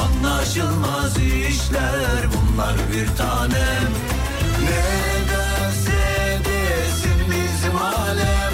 [0.04, 3.90] Anlaşılmaz işler bunlar bir tanem
[4.62, 4.86] Ne
[5.32, 8.54] derse desin bizim alem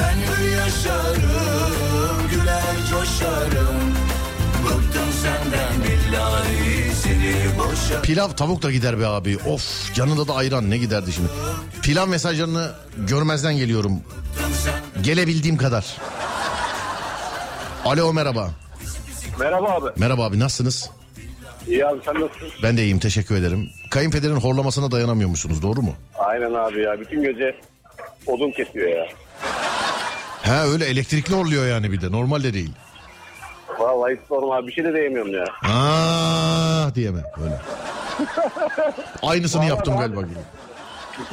[0.00, 3.80] Ben gül yaşarım güler coşarım
[4.64, 6.73] Bıktım senden billahi
[8.02, 9.38] Pilav tavuk da gider be abi.
[9.48, 11.28] Of yanında da ayran ne giderdi şimdi.
[11.82, 14.00] Pilav mesajlarını görmezden geliyorum.
[15.02, 15.96] Gelebildiğim kadar.
[17.84, 18.50] Alo merhaba.
[19.40, 19.90] Merhaba abi.
[20.00, 20.90] Merhaba abi nasılsınız?
[21.68, 22.48] İyi abi sen nasılsın?
[22.62, 23.70] Ben de iyiyim teşekkür ederim.
[23.90, 25.94] Kayınpederin horlamasına dayanamıyor musunuz doğru mu?
[26.18, 27.00] Aynen abi ya.
[27.00, 27.56] Bütün gece
[28.26, 29.06] odun kesiyor ya.
[30.42, 32.72] Ha öyle elektrikli horluyor yani bir de normalde değil.
[33.84, 34.66] Vallahi hiç sorma abi.
[34.66, 35.44] Bir şey de diyemiyorum ya.
[35.72, 37.58] Aa diye mi böyle?
[39.22, 40.20] Aynısını yaptım galiba.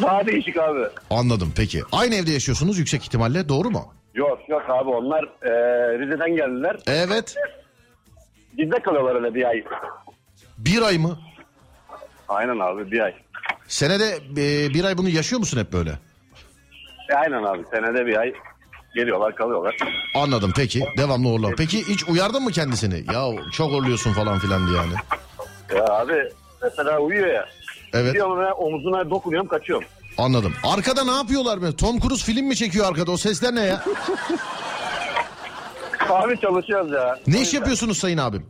[0.01, 0.79] Daha değişik abi.
[1.09, 1.83] Anladım peki.
[1.91, 3.93] Aynı evde yaşıyorsunuz yüksek ihtimalle doğru mu?
[4.15, 5.49] Yok yok abi onlar e,
[5.99, 6.77] Rize'den geldiler.
[6.87, 7.35] Evet.
[8.57, 9.63] Bizde kalıyorlar öyle bir ay.
[10.57, 11.19] Bir ay mı?
[12.29, 13.13] Aynen abi bir ay.
[13.67, 15.91] Senede e, bir ay bunu yaşıyor musun hep böyle?
[17.09, 18.33] E, aynen abi senede bir ay
[18.95, 19.75] geliyorlar kalıyorlar.
[20.15, 20.85] Anladım peki.
[20.97, 21.55] Devamlı horlar.
[21.57, 23.03] Peki hiç uyardın mı kendisini?
[23.13, 24.93] Ya çok horluyorsun falan filan diye yani.
[25.75, 26.13] Ya abi
[26.63, 27.45] mesela uyuyor ya.
[27.93, 29.87] Evet Gidiyorum ve omzuna dokunuyorum kaçıyorum.
[30.17, 30.53] anladım.
[30.63, 31.75] Arkada ne yapıyorlar be?
[31.75, 33.11] Tom Cruise film mi çekiyor arkada?
[33.11, 33.83] O sesler ne ya?
[36.09, 37.19] Abi çalışıyoruz ya.
[37.27, 38.45] Ne iş yapıyorsunuz sayın abim?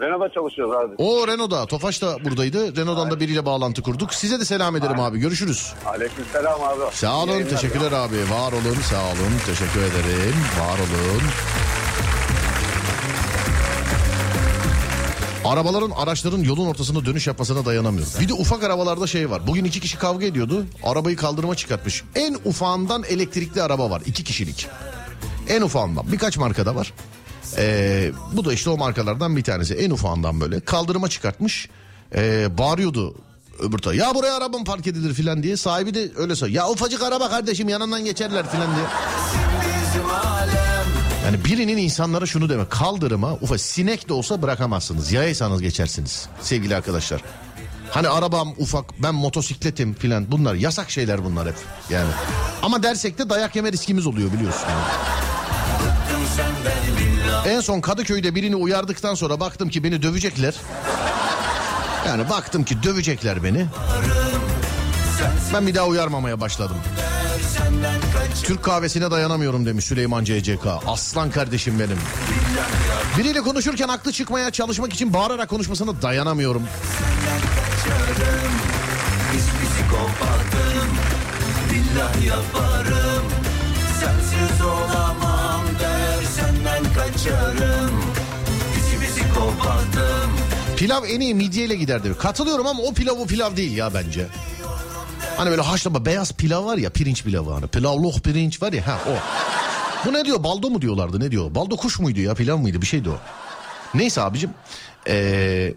[0.00, 0.94] Renault'da çalışıyoruz abi.
[0.98, 1.66] O Renault'da.
[1.66, 2.76] Tofaş da buradaydı.
[2.76, 4.14] Renault'dan da biriyle bağlantı kurduk.
[4.14, 5.18] Size de selam ederim abi.
[5.18, 5.72] Görüşürüz.
[5.86, 6.80] Aleyküm selam abi.
[6.92, 7.30] Sağ olun.
[7.32, 7.50] Yayınlar.
[7.50, 8.16] Teşekkürler abi.
[8.16, 8.76] Var olun.
[8.90, 9.32] Sağ olun.
[9.46, 10.34] Teşekkür ederim.
[10.60, 11.22] Var olun.
[15.44, 18.12] Arabaların, araçların yolun ortasında dönüş yapmasına dayanamıyorum.
[18.20, 19.46] Bir de ufak arabalarda şey var.
[19.46, 20.64] Bugün iki kişi kavga ediyordu.
[20.84, 22.04] Arabayı kaldırıma çıkartmış.
[22.14, 24.02] En ufağından elektrikli araba var.
[24.06, 24.66] iki kişilik.
[25.48, 26.12] En ufağından.
[26.12, 26.92] Birkaç markada var.
[27.58, 29.74] Ee, bu da işte o markalardan bir tanesi.
[29.74, 31.68] En ufağından böyle kaldırıma çıkartmış.
[32.14, 33.14] Ee, bağırıyordu
[33.60, 34.04] öbür tarafa.
[34.04, 35.56] Ya buraya arabam park edilir filan diye.
[35.56, 36.64] Sahibi de öyle söylüyor.
[36.64, 38.84] Ya ufacık araba kardeşim yanından geçerler filan diye.
[41.24, 42.70] Yani birinin insanlara şunu demek.
[42.70, 45.12] Kaldırıma ufa sinek de olsa bırakamazsınız.
[45.12, 47.20] Yayaysanız geçersiniz sevgili arkadaşlar.
[47.90, 51.54] Hani arabam ufak ben motosikletim filan bunlar yasak şeyler bunlar hep
[51.90, 52.10] yani.
[52.62, 54.68] Ama dersek de dayak yeme riskimiz oluyor biliyorsun.
[57.46, 60.54] En son Kadıköy'de birini uyardıktan sonra baktım ki beni dövecekler.
[62.06, 63.66] Yani baktım ki dövecekler beni.
[65.54, 66.76] Ben bir daha uyarmamaya başladım.
[68.42, 70.66] Türk kahvesine dayanamıyorum demiş Süleyman CCK.
[70.86, 71.98] Aslan kardeşim benim.
[73.18, 76.62] Biriyle konuşurken aklı çıkmaya çalışmak için bağırarak konuşmasına dayanamıyorum.
[82.26, 83.24] Yaparım
[84.00, 85.29] Sensiz olamam
[86.94, 87.90] kaçarım
[89.00, 90.30] bizi kopardım
[90.76, 92.18] Pilav en iyi midyeyle gider diyor.
[92.18, 94.26] Katılıyorum ama o pilav o pilav değil ya bence.
[95.36, 97.66] Hani böyle haşlama beyaz pilav var ya pirinç pilavı hani.
[97.66, 99.12] Pilavlık pirinç var ya ha o.
[100.08, 101.54] Bu ne diyor baldo mu diyorlardı ne diyor?
[101.54, 103.18] Baldo kuş muydu ya pilav mıydı bir şeydi o.
[103.94, 104.50] Neyse abicim.
[105.08, 105.74] Ee,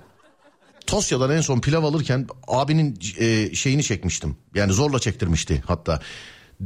[0.88, 4.38] Tosya'dan en son pilav alırken abinin e, şeyini çekmiştim.
[4.56, 6.00] Yani zorla çektirmişti hatta.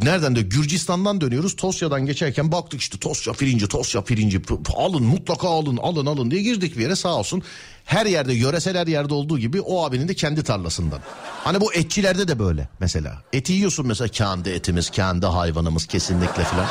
[0.03, 1.55] Nereden de Gürcistan'dan dönüyoruz.
[1.55, 4.41] Tosya'dan geçerken baktık işte Tosya pirinci, Tosya pirinci.
[4.75, 7.43] Alın mutlaka alın, alın alın diye girdik bir yere sağ olsun.
[7.85, 10.99] Her yerde yöresel her yerde olduğu gibi o abinin de kendi tarlasından.
[11.43, 13.21] Hani bu etçilerde de böyle mesela.
[13.33, 16.67] Eti yiyorsun mesela kendi etimiz, kendi hayvanımız kesinlikle filan.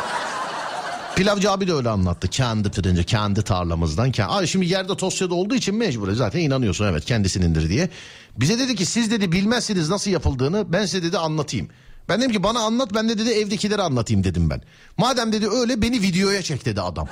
[1.17, 2.29] Pilavcı abi de öyle anlattı.
[2.29, 4.13] Kendi pirinci, kendi tarlamızdan.
[4.13, 4.33] Kendi...
[4.33, 6.13] Abi şimdi yerde Tosya'da olduğu için mecbur.
[6.13, 7.89] Zaten inanıyorsun evet kendisinindir diye.
[8.37, 11.69] Bize dedi ki siz dedi bilmezsiniz nasıl yapıldığını ben size dedi anlatayım.
[12.09, 14.63] Ben dedim ki bana anlat ben de dedi evdekilere anlatayım dedim ben.
[14.97, 17.09] Madem dedi öyle beni videoya çek dedi adam.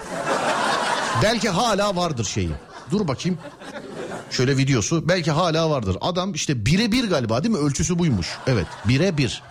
[1.22, 2.50] Belki hala vardır şeyi.
[2.90, 3.38] Dur bakayım.
[4.30, 5.96] Şöyle videosu belki hala vardır.
[6.00, 7.60] Adam işte bire bir galiba değil mi?
[7.60, 8.28] Ölçüsü buymuş.
[8.46, 9.42] Evet bire bir.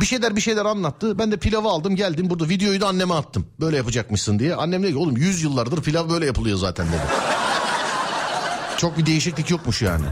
[0.00, 1.18] Bir şeyler bir şeyler anlattı.
[1.18, 3.46] Ben de pilavı aldım geldim burada videoyu da anneme attım.
[3.60, 4.54] Böyle yapacakmışsın diye.
[4.54, 6.96] Annem dedi ki oğlum 100 yıllardır pilav böyle yapılıyor zaten dedi.
[8.76, 10.04] Çok bir değişiklik yokmuş yani.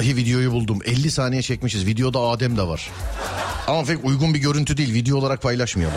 [0.00, 0.78] Vallahi videoyu buldum.
[0.84, 1.86] 50 saniye çekmişiz.
[1.86, 2.90] Videoda Adem de var.
[3.66, 4.94] Ama pek uygun bir görüntü değil.
[4.94, 5.96] Video olarak paylaşmayalım.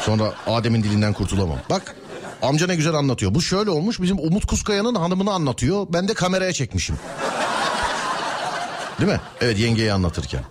[0.00, 1.58] Sonra Adem'in dilinden kurtulamam.
[1.70, 1.96] Bak
[2.42, 3.34] amca ne güzel anlatıyor.
[3.34, 4.00] Bu şöyle olmuş.
[4.00, 5.86] Bizim Umut Kuskaya'nın hanımını anlatıyor.
[5.92, 6.96] Ben de kameraya çekmişim.
[9.00, 9.20] Değil mi?
[9.40, 10.42] Evet yengeyi anlatırken.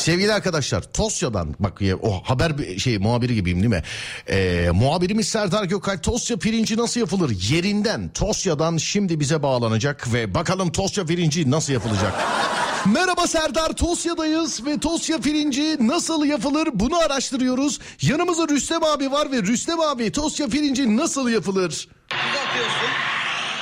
[0.00, 3.82] Sevgili arkadaşlar Tosya'dan bak ya, o haber şey muhabiri gibiyim değil mi?
[4.28, 7.36] Ee, muhabirimiz Serdar Gökalp Tosya pirinci nasıl yapılır?
[7.50, 12.14] Yerinden Tosya'dan şimdi bize bağlanacak ve bakalım Tosya pirinci nasıl yapılacak?
[12.86, 17.78] Merhaba Serdar Tosya'dayız ve Tosya pirinci nasıl yapılır bunu araştırıyoruz.
[18.02, 21.88] Yanımızda Rüstem abi var ve Rüstem abi Tosya pirinci nasıl yapılır?
[22.12, 22.90] Uzatıyorsun.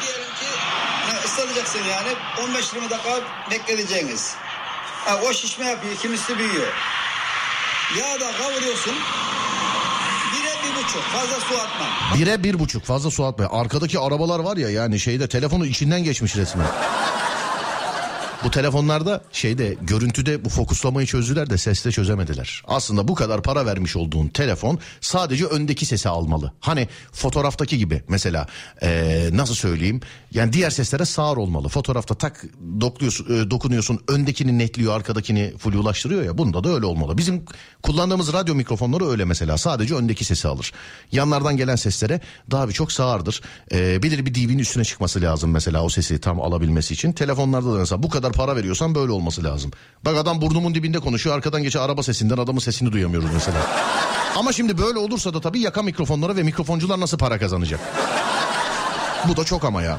[0.03, 2.12] Diyelim ki ha, ıslatacaksın yani
[2.57, 3.20] 15-20 dakika
[3.51, 4.34] bekleteceğiniz.
[5.05, 6.72] Ha, o şişme yapıyor, kimisi büyüyor.
[7.99, 8.94] Yağda kavuruyorsun.
[10.32, 11.03] Bire bir buçuk.
[11.03, 11.86] Fazla su atma.
[12.18, 13.51] Bire bir buçuk fazla su atmayın.
[13.53, 16.66] Arkadaki arabalar var ya yani şeyde telefonu içinden geçmiş resmen.
[18.45, 22.62] Bu telefonlarda şeyde görüntüde bu fokuslamayı çözdüler de seste çözemediler.
[22.66, 26.53] Aslında bu kadar para vermiş olduğun telefon sadece öndeki sesi almalı.
[26.61, 28.47] Hani fotoğraftaki gibi mesela
[28.82, 30.01] eee, nasıl söyleyeyim
[30.32, 31.68] yani diğer seslere sağır olmalı.
[31.68, 32.45] Fotoğrafta tak
[32.80, 37.18] dokluyorsun, e, dokunuyorsun öndekini netliyor arkadakini full ulaştırıyor ya bunda da öyle olmalı.
[37.18, 37.45] Bizim
[37.82, 40.72] kullandığımız radyo mikrofonları öyle mesela sadece öndeki sesi alır.
[41.12, 42.20] Yanlardan gelen seslere
[42.51, 43.41] daha birçok sağırdır.
[43.70, 47.12] Eee bilir bir DV'nin üstüne çıkması lazım mesela o sesi tam alabilmesi için.
[47.12, 49.70] Telefonlarda da mesela bu kadar para veriyorsan böyle olması lazım.
[50.04, 53.58] Bak adam burnumun dibinde konuşuyor arkadan geçe araba sesinden adamın sesini duyamıyoruz mesela.
[54.36, 57.80] Ama şimdi böyle olursa da tabii yaka mikrofonlara ve mikrofoncular nasıl para kazanacak?
[59.28, 59.98] Bu da çok ama ya.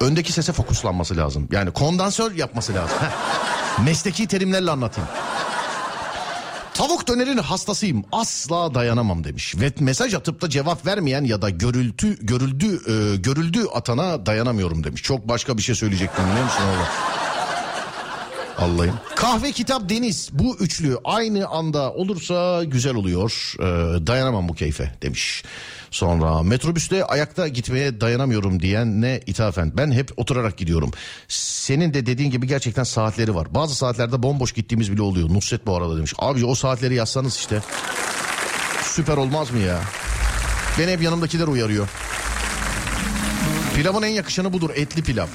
[0.00, 1.48] Öndeki sese fokuslanması lazım.
[1.52, 2.98] Yani kondansör yapması lazım.
[3.00, 3.84] Heh.
[3.84, 5.10] Mesleki terimlerle anlatayım.
[6.74, 9.54] Tavuk dönerin hastasıyım asla dayanamam demiş.
[9.60, 15.02] Ve mesaj atıp da cevap vermeyen ya da görüldü görüldü e, görüldü atana dayanamıyorum demiş.
[15.02, 16.86] Çok başka bir şey söyleyecektim biliyor musun oğlum?
[18.58, 18.94] Allah'ım.
[19.16, 23.54] Kahve, kitap, deniz bu üçlü aynı anda olursa güzel oluyor.
[23.58, 25.42] Ee, dayanamam bu keyfe demiş.
[25.90, 29.72] Sonra metrobüste ayakta gitmeye dayanamıyorum diyen ne ithafen.
[29.76, 30.90] Ben hep oturarak gidiyorum.
[31.28, 33.54] Senin de dediğin gibi gerçekten saatleri var.
[33.54, 35.28] Bazı saatlerde bomboş gittiğimiz bile oluyor.
[35.28, 36.12] Nusret bu arada demiş.
[36.18, 37.60] Abi o saatleri yazsanız işte.
[38.82, 39.80] süper olmaz mı ya?
[40.78, 41.88] Beni hep yanımdakiler uyarıyor.
[43.76, 45.26] Pilavın en yakışanı budur etli pilav.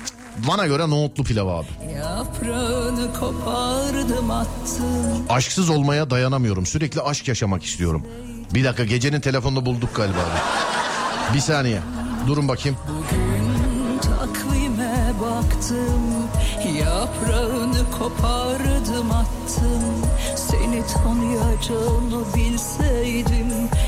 [0.47, 1.67] Bana göre nohutlu pilav abi.
[1.95, 6.65] Yaprağını kopardım attım Aşksız olmaya dayanamıyorum.
[6.65, 8.03] Sürekli aşk yaşamak istiyorum.
[8.53, 10.17] Bir dakika gecenin telefonunu bulduk galiba.
[10.17, 11.35] abi.
[11.35, 11.79] Bir saniye.
[12.27, 12.77] Durun bakayım.
[14.01, 16.01] Takvime baktım
[16.79, 19.83] Yaprağını kopardım attım
[20.35, 23.47] Seni tanıyacağımı bilseydim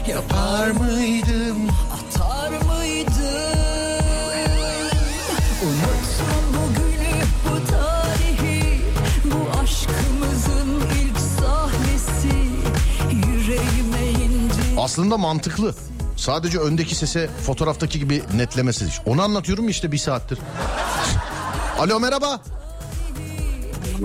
[0.09, 1.57] Yapar mıydım
[1.93, 3.11] Atar mıydım
[5.63, 5.90] Unuttum
[14.82, 15.75] Aslında mantıklı.
[16.17, 18.86] Sadece öndeki sese fotoğraftaki gibi netlemesi.
[19.05, 20.39] Onu anlatıyorum işte bir saattir.
[21.79, 22.41] Alo merhaba.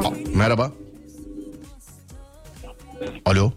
[0.05, 0.73] A- merhaba.
[3.25, 3.53] Alo.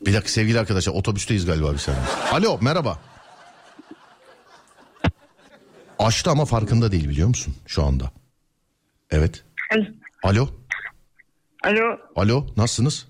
[0.00, 2.02] Bir dakika sevgili arkadaşlar otobüsteyiz galiba bir saniye.
[2.32, 2.98] Alo merhaba.
[5.98, 8.10] Açtı ama farkında değil biliyor musun şu anda?
[9.10, 9.44] Evet.
[10.22, 10.48] Alo.
[11.64, 13.06] Alo, Alo nasılsınız?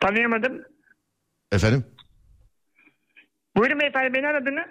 [0.00, 0.73] tanıyamadım.
[1.54, 1.84] Efendim?
[3.56, 4.66] Buyurun beyefendi, beni aradınız.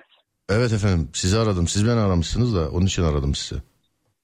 [0.50, 1.68] Evet efendim sizi aradım.
[1.68, 3.62] Siz beni aramışsınız da onun için aradım sizi.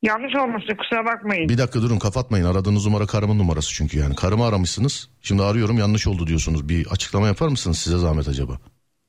[0.02, 1.50] Yanlış olmuştu, kusura bakmayın.
[1.50, 2.46] Bir dakika durun kapatmayın.
[2.46, 4.16] Aradığınız numara karımın numarası çünkü yani.
[4.16, 5.10] Karımı aramışsınız.
[5.22, 6.70] Şimdi arıyorum yanlış oldu diyorsunuz.
[6.70, 8.60] Bir açıklama yapar mısınız size zahmet acaba?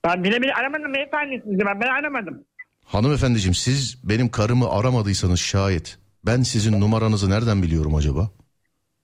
[0.05, 2.44] Ben bile bile aramadım beyefendi sizi, ben, ben aramadım.
[2.84, 8.30] Hanımefendiciğim siz benim karımı aramadıysanız şayet ben sizin numaranızı nereden biliyorum acaba?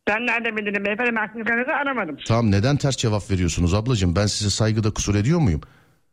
[0.06, 2.16] Ben nerede bilirim beyefendi, ben sizin aramadım.
[2.26, 4.16] Tamam neden ters cevap veriyorsunuz ablacığım?
[4.16, 5.60] Ben size saygıda kusur ediyor muyum?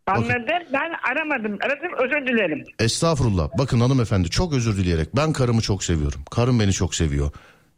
[0.08, 1.58] Anladım, ben aramadım.
[1.62, 2.64] Aradım, özür dilerim.
[2.80, 3.50] Estağfurullah.
[3.58, 6.22] Bakın hanımefendi çok özür dileyerek ben karımı çok seviyorum.
[6.32, 7.32] Karım beni çok seviyor.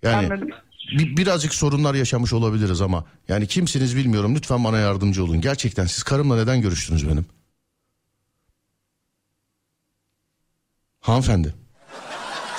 [0.04, 0.50] Yani Anladım.
[0.98, 4.36] bir, birazcık sorunlar yaşamış olabiliriz ama yani kimsiniz bilmiyorum.
[4.36, 5.42] Lütfen bana yardımcı olun.
[5.42, 7.26] Gerçekten siz karımla neden görüştünüz benim?
[11.02, 11.54] Hanımefendi.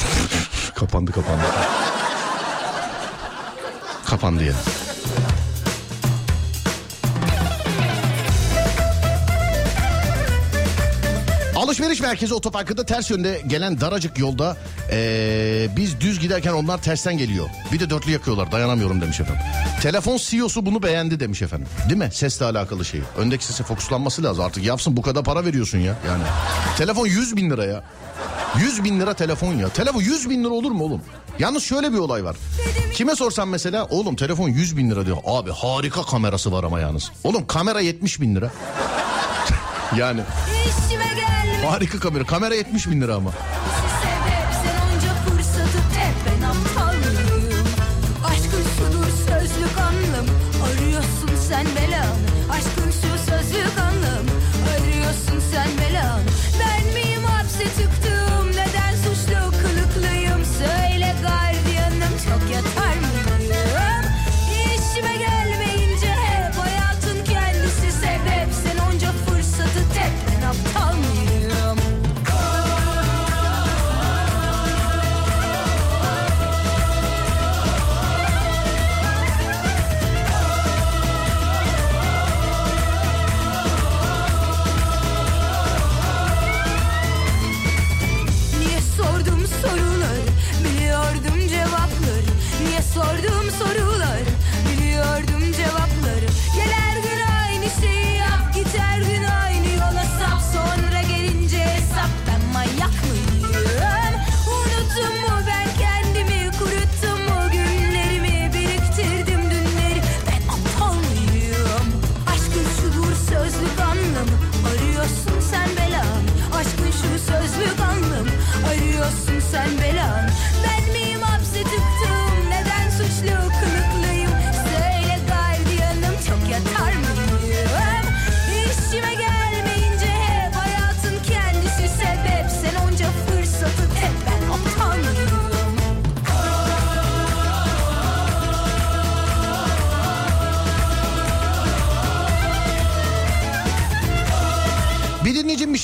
[0.74, 1.42] kapandı kapandı.
[4.06, 4.52] Kapandı ya.
[11.56, 14.56] Alışveriş merkezi otoparkında ters yönde gelen daracık yolda
[14.90, 17.48] ee, biz düz giderken onlar tersten geliyor.
[17.72, 19.42] Bir de dörtlü yakıyorlar dayanamıyorum demiş efendim.
[19.82, 21.68] Telefon CEO'su bunu beğendi demiş efendim.
[21.88, 22.08] Değil mi?
[22.12, 23.00] Sesle alakalı şey.
[23.18, 24.64] Öndeki sese fokuslanması lazım artık.
[24.64, 25.96] Yapsın bu kadar para veriyorsun ya.
[26.06, 26.22] Yani
[26.78, 27.82] telefon 100 bin lira ya.
[28.58, 29.68] 100 bin lira telefon ya.
[29.68, 31.02] Telefon 100 bin lira olur mu oğlum?
[31.38, 32.36] Yalnız şöyle bir olay var.
[32.94, 35.16] Kime sorsam mesela oğlum telefon 100 bin lira diyor.
[35.24, 37.10] Abi harika kamerası var ama yalnız.
[37.24, 38.50] Oğlum kamera 70 bin lira.
[39.96, 40.20] yani
[41.66, 42.24] harika kamera.
[42.24, 43.30] Kamera 70 bin lira ama.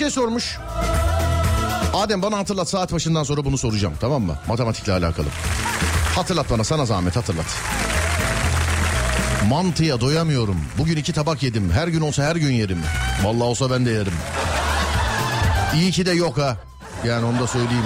[0.02, 0.58] Şey sormuş.
[1.94, 4.36] Adem bana hatırlat saat başından sonra bunu soracağım tamam mı?
[4.48, 5.26] Matematikle alakalı.
[6.14, 7.46] Hatırlat bana sana zahmet hatırlat.
[9.48, 10.56] Mantıya doyamıyorum.
[10.78, 11.70] Bugün iki tabak yedim.
[11.70, 12.78] Her gün olsa her gün yerim.
[13.24, 14.12] Vallahi olsa ben de yerim.
[15.74, 16.56] İyi ki de yok ha.
[17.04, 17.84] Yani onu da söyleyeyim.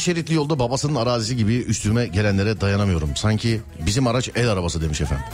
[0.00, 3.16] Şeritli yolda babasının arazisi gibi üstüme gelenlere dayanamıyorum.
[3.16, 5.24] Sanki bizim araç el arabası demiş efendim.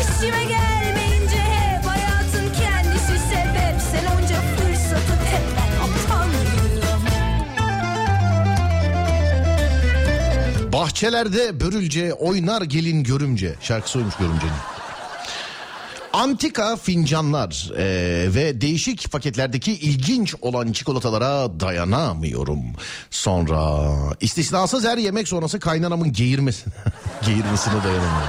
[0.00, 6.46] İşime gelmeyince hep hayatın kendisi sebep Sen onca fırsatı hep ben aptal mıyım?
[10.72, 13.54] Bahçelerde börülce oynar gelin görümce.
[13.60, 14.75] Şarkısı oymuş görümcenin.
[16.16, 22.60] Antika fincanlar eee, ve değişik paketlerdeki ilginç olan çikolatalara dayanamıyorum.
[23.10, 23.90] Sonra
[24.20, 26.74] istisnasız her yemek sonrası kaynanamın geğirmesine,
[27.26, 28.28] geğirmesine dayanamıyorum.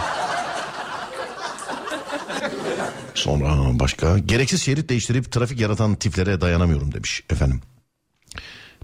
[3.15, 7.61] Sonra başka gereksiz şerit değiştirip trafik yaratan tiplere dayanamıyorum demiş efendim.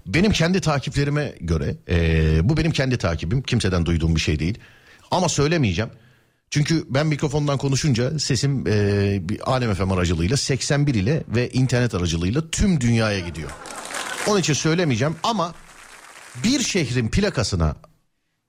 [0.06, 4.58] Benim kendi takiplerime göre eee, bu benim kendi takibim kimseden duyduğum bir şey değil
[5.10, 5.90] ama söylemeyeceğim.
[6.54, 12.50] Çünkü ben mikrofondan konuşunca sesim eee, bir Alem FM aracılığıyla 81 ile ve internet aracılığıyla
[12.50, 13.50] tüm dünyaya gidiyor.
[14.26, 15.54] Onun için söylemeyeceğim ama
[16.44, 17.76] bir şehrin plakasına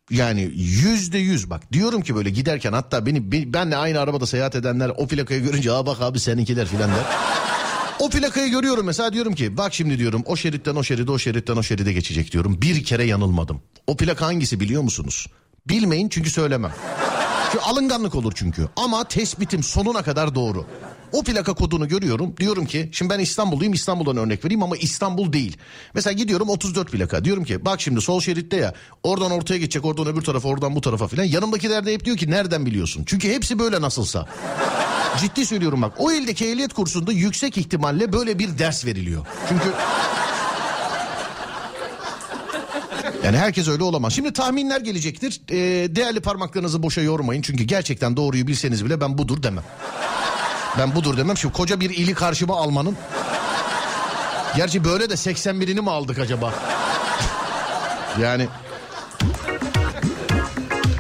[0.10, 4.56] yani yüzde yüz bak diyorum ki böyle giderken hatta beni be- benle aynı arabada seyahat
[4.56, 7.06] edenler o plakayı görünce aa bak abi seninkiler filan der.
[8.00, 11.56] O plakayı görüyorum mesela diyorum ki bak şimdi diyorum o şeritten o şeride o şeritten
[11.56, 12.62] o şeride geçecek diyorum.
[12.62, 13.62] Bir kere yanılmadım.
[13.88, 15.28] O plaka hangisi biliyor musunuz?
[15.70, 16.72] Bilmeyin çünkü söylemem.
[17.56, 18.68] Çünkü alınganlık olur çünkü.
[18.76, 20.66] Ama tespitim sonuna kadar doğru.
[21.12, 22.38] O plaka kodunu görüyorum.
[22.38, 25.58] Diyorum ki şimdi ben İstanbulluyum İstanbul'dan örnek vereyim ama İstanbul değil.
[25.94, 27.26] Mesela gidiyorum 34 plaka.
[27.26, 30.82] Diyorum ki bak şimdi sol şeritte ya oradan ortaya geçecek oradan öbür tarafa oradan bu
[30.82, 31.24] tarafa filan.
[31.24, 33.04] Yanımdakiler de hep diyor ki nereden biliyorsun?
[33.06, 34.28] Çünkü hepsi böyle nasılsa.
[35.22, 39.26] Ciddi söylüyorum bak o eldeki ehliyet kursunda yüksek ihtimalle böyle bir ders veriliyor.
[39.50, 39.66] Çünkü
[43.26, 44.14] yani herkes öyle olamaz.
[44.14, 45.42] Şimdi tahminler gelecektir.
[45.50, 45.56] Ee,
[45.96, 47.42] değerli parmaklarınızı boşa yormayın.
[47.42, 49.64] Çünkü gerçekten doğruyu bilseniz bile ben budur demem.
[50.78, 51.38] Ben budur demem.
[51.38, 52.98] Şimdi koca bir ili karşıma almanın.
[54.56, 56.54] Gerçi böyle de 81'ini mi aldık acaba?
[58.22, 58.48] yani.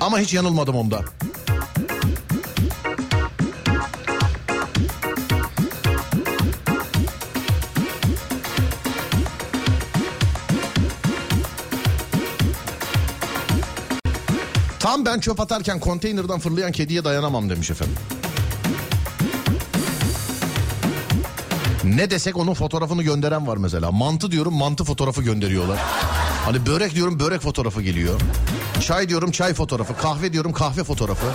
[0.02, 1.02] Ama hiç yanılmadım onda.
[14.86, 17.96] Tam ben çöp atarken konteynerden fırlayan kediye dayanamam demiş efendim.
[21.84, 23.92] Ne desek onun fotoğrafını gönderen var mesela.
[23.92, 25.80] Mantı diyorum mantı fotoğrafı gönderiyorlar.
[26.46, 28.22] Hani börek diyorum börek fotoğrafı geliyor.
[28.82, 29.98] Çay diyorum çay fotoğrafı.
[29.98, 31.28] Kahve diyorum kahve fotoğrafı.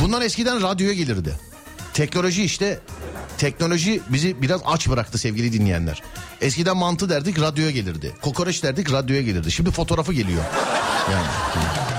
[0.00, 1.34] Bundan eskiden radyoya gelirdi.
[1.94, 2.80] Teknoloji işte
[3.38, 6.02] teknoloji bizi biraz aç bıraktı sevgili dinleyenler.
[6.40, 8.14] Eskiden mantı derdik radyoya gelirdi.
[8.22, 9.50] Kokoreç derdik radyoya gelirdi.
[9.52, 10.42] Şimdi fotoğrafı geliyor.
[11.12, 11.97] Yani.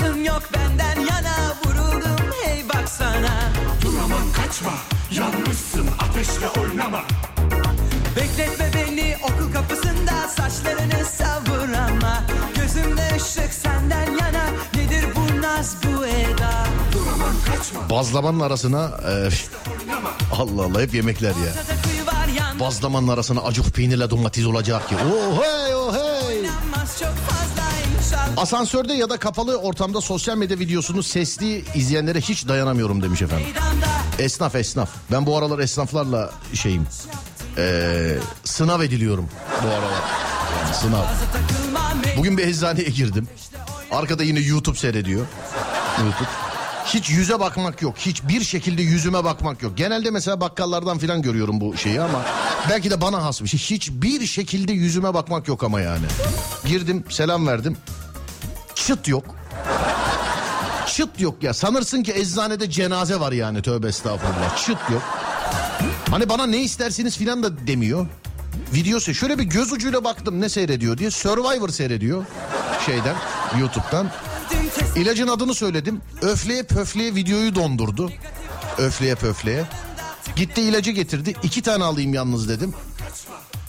[0.00, 3.52] Şansın yok benden yana vuruldum hey baksana.
[3.82, 4.72] Duramam kaçma.
[5.10, 7.02] Yanmışsın ateşle oynama.
[8.16, 12.24] Bekletme beni okul kapısında saçlarını savur ama
[12.56, 14.46] Gözümde ışık senden yana.
[14.74, 16.66] Nedir bu naz bu eda?
[16.92, 17.90] Duramam kaçma.
[17.90, 19.28] Bazlamanın arasına e,
[20.32, 21.52] Allah Allah hep yemekler ya.
[22.60, 24.96] Bazlamanın arasına acık peynirle domates olacak ki.
[25.06, 26.36] Oh hey oh hey.
[26.36, 27.12] Yanmaz çok
[28.36, 33.46] Asansörde ya da kapalı ortamda sosyal medya videosunu sesli izleyenlere hiç dayanamıyorum demiş efendim.
[34.18, 34.90] Esnaf esnaf.
[35.12, 36.86] Ben bu aralar esnaflarla şeyim.
[37.58, 39.28] Ee, sınav ediliyorum
[39.64, 40.02] bu aralar.
[40.64, 41.04] Yani sınav.
[42.16, 43.28] Bugün bir eczaneye girdim.
[43.90, 45.26] Arkada yine YouTube seyrediyor.
[45.98, 46.28] YouTube.
[46.86, 47.94] Hiç yüze bakmak yok.
[47.98, 49.76] Hiçbir şekilde yüzüme bakmak yok.
[49.76, 52.22] Genelde mesela bakkallardan falan görüyorum bu şeyi ama
[52.70, 53.60] belki de bana has bir şey.
[53.60, 56.04] Hiçbir şekilde yüzüme bakmak yok ama yani.
[56.64, 57.76] Girdim, selam verdim.
[58.86, 59.24] Çıt yok.
[60.86, 61.54] Çıt yok ya.
[61.54, 63.62] Sanırsın ki eczanede cenaze var yani.
[63.62, 64.56] Tövbe estağfurullah.
[64.66, 65.02] Çıt yok.
[66.10, 68.06] Hani bana ne istersiniz filan da demiyor.
[68.74, 71.10] Videosu şöyle bir göz ucuyla baktım ne seyrediyor diye.
[71.10, 72.24] Survivor seyrediyor
[72.86, 73.16] şeyden
[73.60, 74.10] YouTube'dan.
[74.96, 76.00] İlacın adını söyledim.
[76.22, 78.12] Öfleye pöfleye videoyu dondurdu.
[78.78, 79.64] Öfleye pöfleye.
[80.36, 81.34] Gitti ilacı getirdi.
[81.42, 82.74] İki tane alayım yalnız dedim.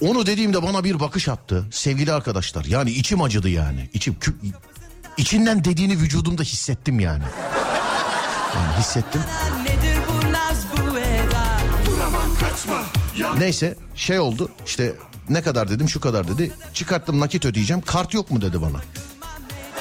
[0.02, 1.66] Onu dediğimde bana bir bakış attı.
[1.72, 3.90] Sevgili arkadaşlar yani içim acıdı yani.
[3.94, 4.34] İçim kü-
[5.22, 7.24] içinden dediğini vücudumda hissettim yani.
[8.56, 9.22] Yani hissettim.
[13.38, 14.96] Neyse şey oldu işte
[15.30, 16.52] ne kadar dedim şu kadar dedi.
[16.74, 18.82] Çıkarttım nakit ödeyeceğim kart yok mu dedi bana.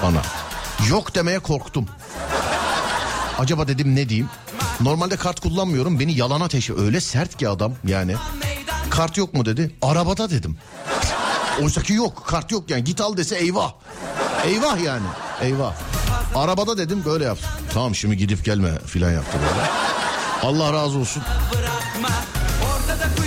[0.03, 0.23] Bana.
[0.89, 1.87] Yok demeye korktum.
[3.39, 4.29] Acaba dedim ne diyeyim.
[4.81, 8.15] Normalde kart kullanmıyorum beni yalana teşvi öyle sert ki adam yani.
[8.91, 9.77] Kart yok mu dedi.
[9.83, 10.57] Arabada dedim.
[11.63, 13.73] Oysa ki yok kart yok yani git al dese eyvah.
[14.45, 15.07] Eyvah yani
[15.43, 15.75] eyvah.
[16.35, 17.47] Arabada dedim böyle yaptı.
[17.75, 19.69] Tamam şimdi gidip gelme filan yaptı böyle.
[20.43, 21.23] Allah razı olsun.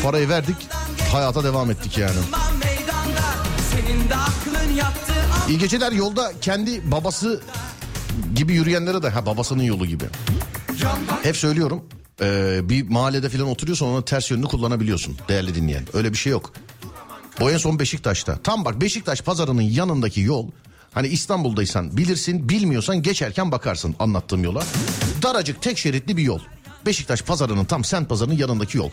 [0.03, 0.55] Parayı verdik.
[1.11, 2.18] hayata devam ettik yani.
[5.49, 7.41] İyi geceler yolda kendi babası
[8.36, 10.05] gibi yürüyenlere de ha babasının yolu gibi.
[11.24, 11.84] Hep söylüyorum
[12.22, 15.84] ee, bir mahallede falan oturuyorsan onun ters yönünü kullanabiliyorsun değerli dinleyen.
[15.93, 16.53] Öyle bir şey yok.
[17.41, 18.38] O en son Beşiktaş'ta.
[18.43, 20.47] Tam bak Beşiktaş pazarının yanındaki yol.
[20.93, 24.63] Hani İstanbul'daysan bilirsin bilmiyorsan geçerken bakarsın anlattığım yola.
[25.23, 26.39] Daracık tek şeritli bir yol.
[26.85, 28.89] Beşiktaş pazarının tam semt pazarının yanındaki yol.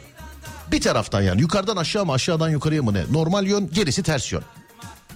[0.72, 3.04] Bir taraftan yani yukarıdan aşağı mı aşağıdan yukarıya mı ne?
[3.10, 4.42] Normal yön gerisi ters yön.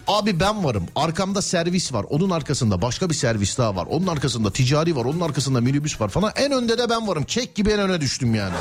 [0.06, 0.86] Abi ben varım.
[0.96, 2.06] Arkamda servis var.
[2.10, 3.86] Onun arkasında başka bir servis daha var.
[3.90, 5.04] Onun arkasında ticari var.
[5.04, 6.32] Onun arkasında minibüs var falan.
[6.36, 7.24] En önde de ben varım.
[7.24, 8.54] Kek gibi en öne düştüm yani.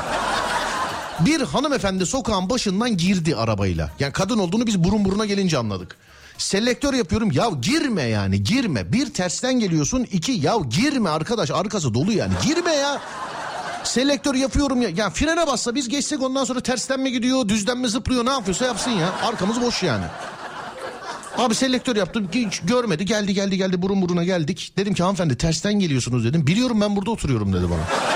[1.20, 3.90] Bir hanımefendi sokağın başından girdi arabayla.
[3.98, 5.96] Yani kadın olduğunu biz burun buruna gelince anladık.
[6.38, 8.92] Selektör yapıyorum ya girme yani girme.
[8.92, 13.00] Bir tersten geliyorsun iki ya girme arkadaş arkası dolu yani girme ya.
[13.84, 14.88] Selektör yapıyorum ya.
[14.96, 18.64] Yani frene bassa biz geçsek ondan sonra tersten mi gidiyor düzden mi zıplıyor ne yapıyorsa
[18.64, 19.12] yapsın ya.
[19.22, 20.04] Arkamız boş yani.
[21.38, 24.72] Abi selektör yaptım hiç görmedi geldi geldi geldi burun buruna geldik.
[24.76, 26.46] Dedim ki hanımefendi tersten geliyorsunuz dedim.
[26.46, 28.14] Biliyorum ben burada oturuyorum dedi bana.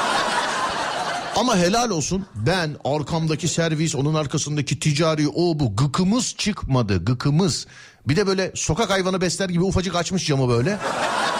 [1.37, 7.67] Ama helal olsun ben arkamdaki servis onun arkasındaki ticari o bu gıkımız çıkmadı gıkımız.
[8.09, 10.79] Bir de böyle sokak hayvanı besler gibi ufacık açmış camı böyle.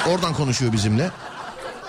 [0.09, 1.11] Oradan konuşuyor bizimle.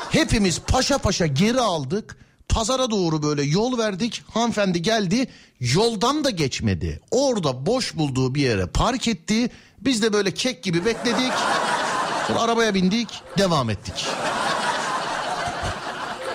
[0.09, 2.17] Hepimiz paşa paşa geri aldık.
[2.49, 4.23] Pazara doğru böyle yol verdik.
[4.33, 5.27] Hanımefendi geldi.
[5.59, 6.99] Yoldan da geçmedi.
[7.11, 9.49] Orada boş bulduğu bir yere park etti.
[9.81, 11.33] Biz de böyle kek gibi bekledik.
[12.27, 13.09] Sonra arabaya bindik.
[13.37, 14.05] Devam ettik.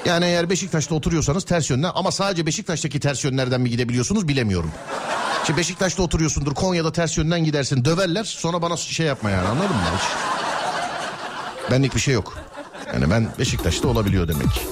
[0.04, 4.70] Yani eğer Beşiktaş'ta oturuyorsanız ters yönden ama sadece Beşiktaş'taki ters yönlerden mi gidebiliyorsunuz bilemiyorum.
[5.46, 9.82] Şimdi Beşiktaş'ta oturuyorsundur Konya'da ters yönden gidersin döverler sonra bana şey yapma yani anladın mı
[9.96, 10.04] hiç?
[11.70, 12.38] Benlik bir şey yok.
[12.94, 14.66] Yani ben Beşiktaş'ta olabiliyor demek.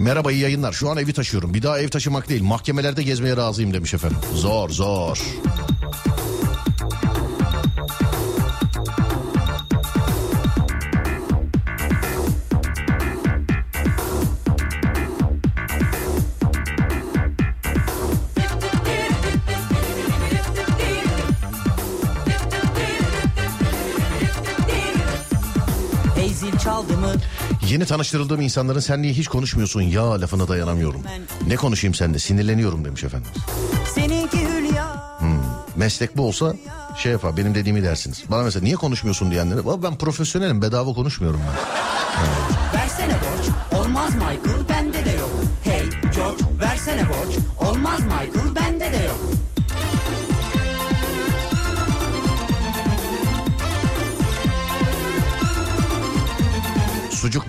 [0.00, 0.72] Merhaba iyi yayınlar.
[0.72, 1.54] Şu an evi taşıyorum.
[1.54, 2.42] Bir daha ev taşımak değil.
[2.42, 4.18] Mahkemelerde gezmeye razıyım demiş efendim.
[4.34, 5.18] Zor zor.
[27.70, 31.02] Yeni tanıştırıldığım insanların sen niye hiç konuşmuyorsun ya lafına dayanamıyorum.
[31.46, 33.30] Ne konuşayım sende sinirleniyorum demiş efendim.
[33.96, 34.86] Hülya
[35.76, 36.54] Meslek bu olsa
[36.96, 38.22] şey yapar benim dediğimi dersiniz.
[38.30, 41.54] Bana mesela niye konuşmuyorsun diyenlere "Baba ben profesyonelim bedava konuşmuyorum ben.
[42.79, 42.79] Versene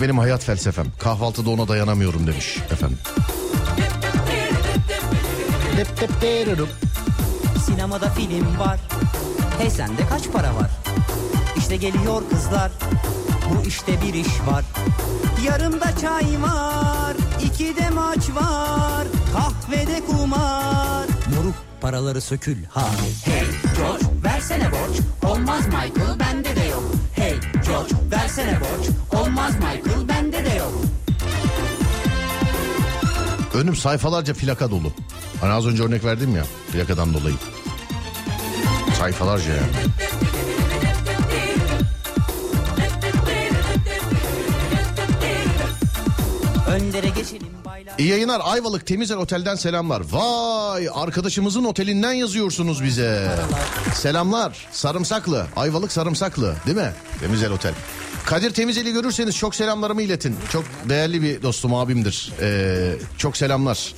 [0.01, 0.85] Benim hayat felsefem.
[0.99, 2.97] Kahvaltıda ona dayanamıyorum demiş efendim.
[7.65, 8.79] Sinemada film var.
[9.59, 10.71] Hey sende kaç para var?
[11.57, 12.71] İşte geliyor kızlar.
[13.49, 14.65] Bu işte bir iş var.
[15.45, 21.05] Yarımda çay var iki de maç var Kahvede kumar.
[21.35, 22.87] Moruk paraları sökül ha.
[23.25, 23.43] Hey
[23.77, 24.97] George versene borç.
[25.31, 26.83] Olmaz Michael bende de yok.
[27.15, 27.35] Hey
[27.65, 28.87] George versene borç
[29.31, 30.71] Olmaz Michael bende de yok
[33.53, 34.91] Önüm sayfalarca plaka dolu.
[35.41, 37.35] Hani az önce örnek verdim ya plakadan dolayı.
[38.97, 39.67] Sayfalarca yani.
[47.97, 50.01] İyi yayınlar Ayvalık Temizel Otel'den selamlar.
[50.11, 53.31] Vay arkadaşımızın otelinden yazıyorsunuz bize.
[53.95, 56.93] Selamlar Sarımsaklı Ayvalık Sarımsaklı değil mi?
[57.19, 57.73] Temizel Otel.
[58.31, 60.35] Kadir Temizel'i görürseniz çok selamlarımı iletin.
[60.51, 62.31] Çok değerli bir dostum abimdir.
[62.41, 63.93] Ee, çok selamlar.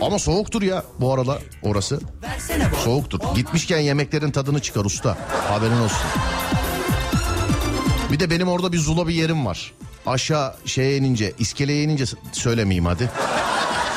[0.00, 2.00] Ama soğuktur ya bu arada orası.
[2.84, 3.18] Soğuktur.
[3.34, 5.18] Gitmişken yemeklerin tadını çıkar usta.
[5.48, 5.98] Haberin olsun.
[8.12, 9.72] Bir de benim orada bir zula bir yerim var.
[10.06, 13.10] Aşağı şeye inince, iskeleye inince söylemeyeyim hadi.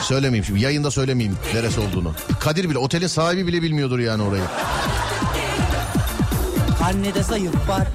[0.02, 0.60] Söylemeyeyim şimdi.
[0.60, 2.14] Yayında söylemeyeyim neresi olduğunu.
[2.40, 4.44] Kadir bile, otelin sahibi bile bilmiyordur yani orayı.
[6.80, 7.88] Karnede zayıf var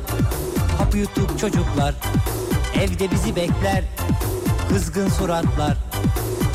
[0.90, 1.94] Hap yutup çocuklar
[2.74, 3.84] Evde bizi bekler
[4.68, 5.76] Kızgın suratlar.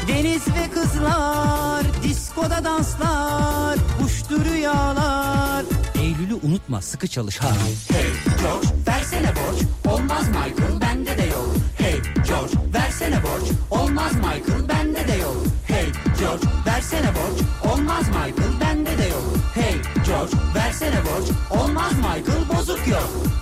[0.07, 5.65] Deniz ve kızlar Diskoda danslar Uçtu rüyalar.
[6.01, 7.51] Eylül'ü unutma sıkı çalış ha.
[7.91, 8.05] Hey
[8.41, 9.61] George versene borç.
[9.93, 11.55] Olmaz Michael bende de yok.
[11.77, 13.51] Hey George versene borç.
[13.71, 15.37] Olmaz Michael bende de yok.
[15.67, 15.85] Hey
[16.19, 17.71] George versene borç.
[17.73, 19.33] Olmaz Michael bende de yok.
[19.53, 19.75] Hey
[20.05, 21.29] George versene borç.
[21.61, 23.34] Olmaz Michael bozuk yok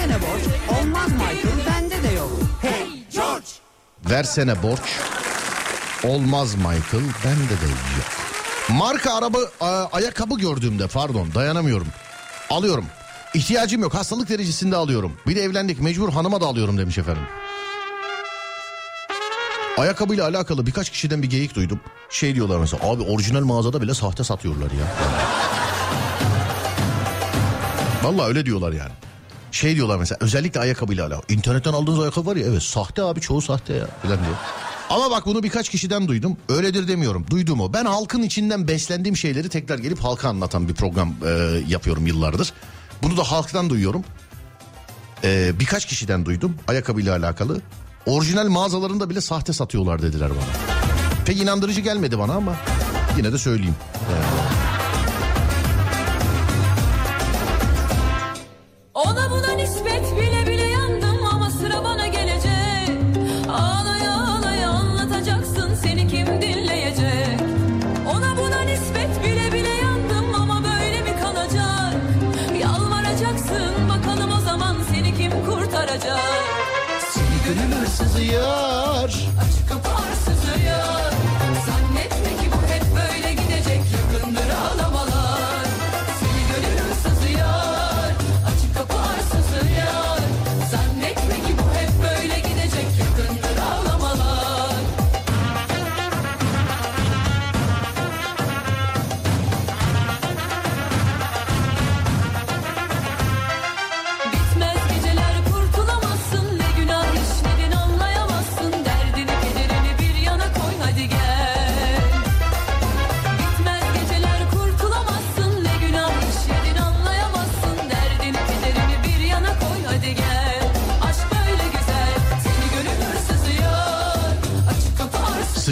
[0.00, 0.42] versene borç
[0.80, 2.30] Olmaz Michael bende de yok
[2.62, 3.46] Hey George
[4.10, 4.80] Versene borç.
[6.04, 8.08] Olmaz Michael bende de yok.
[8.68, 9.38] Marka araba
[9.92, 11.86] ayakkabı gördüğümde pardon dayanamıyorum.
[12.50, 12.84] Alıyorum.
[13.34, 15.12] İhtiyacım yok hastalık derecesinde alıyorum.
[15.26, 17.22] Bir de evlendik mecbur hanıma da alıyorum demiş efendim.
[19.78, 21.80] Ayakkabıyla alakalı birkaç kişiden bir geyik duydum.
[22.10, 24.86] Şey diyorlar mesela abi orijinal mağazada bile sahte satıyorlar ya.
[28.02, 28.92] Vallahi öyle diyorlar yani.
[29.52, 31.24] Şey diyorlar mesela özellikle ayakkabıyla alakalı.
[31.28, 34.36] İnternetten aldığınız ayakkabı var ya evet sahte abi çoğu sahte ya falan diyor.
[34.90, 36.36] Ama bak bunu birkaç kişiden duydum.
[36.48, 37.26] Öyledir demiyorum.
[37.30, 37.72] Duydum o.
[37.72, 42.52] Ben halkın içinden beslendiğim şeyleri tekrar gelip halka anlatan bir program e, yapıyorum yıllardır.
[43.02, 44.04] Bunu da halktan duyuyorum.
[45.24, 47.60] E, birkaç kişiden duydum ayakkabıyla alakalı.
[48.06, 50.80] Orijinal mağazalarında bile sahte satıyorlar dediler bana.
[51.24, 52.56] Pek inandırıcı gelmedi bana ama
[53.16, 53.76] yine de söyleyeyim.
[54.10, 54.49] Ona
[77.90, 79.14] Hırsızı yar.
[79.40, 79.89] Açık kapı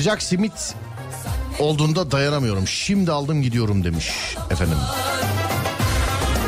[0.09, 0.75] Sıcak simit
[1.59, 2.67] olduğunda dayanamıyorum.
[2.67, 4.77] Şimdi aldım gidiyorum demiş efendim.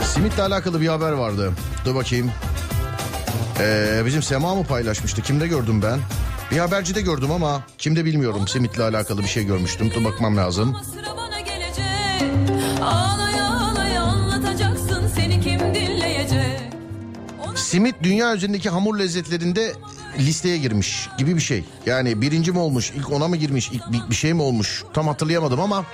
[0.05, 1.53] Simitle alakalı bir haber vardı.
[1.85, 2.31] Dur bakayım.
[3.59, 5.23] Ee, bizim Sema mı paylaşmıştı?
[5.23, 5.99] Kimde gördüm ben?
[6.51, 8.49] Bir habercide gördüm ama kimde bilmiyorum.
[8.49, 9.91] Simitle alakalı bir şey görmüştüm.
[9.95, 10.77] Dur bakmam lazım.
[17.57, 19.73] Simit dünya üzerindeki hamur lezzetlerinde
[20.19, 21.65] listeye girmiş gibi bir şey.
[21.87, 25.07] Yani birinci mi olmuş, ilk ona mı girmiş, ilk bir, bir şey mi olmuş tam
[25.07, 25.85] hatırlayamadım ama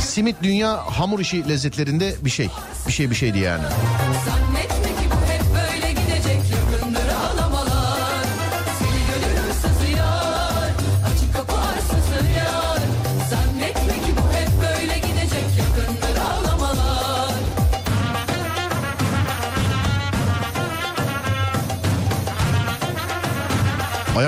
[0.00, 2.48] simit dünya hamur işi lezzetlerinde bir şey.
[2.88, 3.64] Bir şey bir şeydi yani.
[4.24, 4.55] Zannetme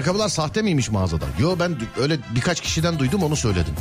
[0.09, 1.25] Ayakkabılar sahte miymiş mağazada?
[1.39, 3.75] Yo ben öyle birkaç kişiden duydum onu söyledim.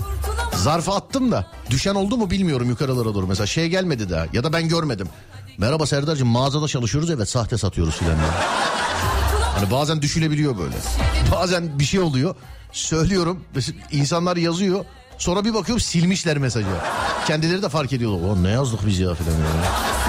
[0.55, 3.27] Zarfa attım da düşen oldu mu bilmiyorum yukarılara doğru.
[3.27, 5.07] Mesela şey gelmedi daha ya da ben görmedim.
[5.57, 8.15] Merhaba Serdar'cığım mağazada çalışıyoruz evet sahte satıyoruz filan.
[9.55, 10.75] Hani bazen düşülebiliyor böyle.
[11.31, 12.35] Bazen bir şey oluyor.
[12.71, 13.43] Söylüyorum
[13.91, 14.85] insanlar yazıyor.
[15.17, 16.67] Sonra bir bakıyorum silmişler mesajı.
[17.27, 18.43] Kendileri de fark ediyorlar.
[18.43, 19.31] Ne yazdık biz ya filan.
[19.31, 20.06] ya.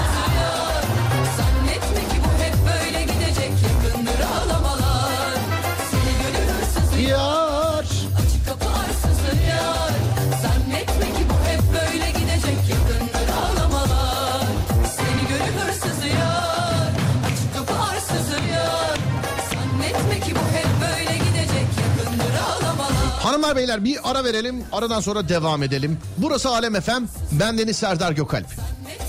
[23.59, 24.63] Beyler bir ara verelim.
[24.71, 25.97] Aradan sonra devam edelim.
[26.17, 27.03] Burası Alem FM.
[27.31, 28.45] Ben Deniz Serdar Gökalp.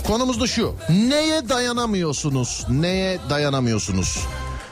[0.07, 0.74] Konumuz da şu.
[0.90, 2.66] Neye dayanamıyorsunuz?
[2.70, 4.18] Neye dayanamıyorsunuz?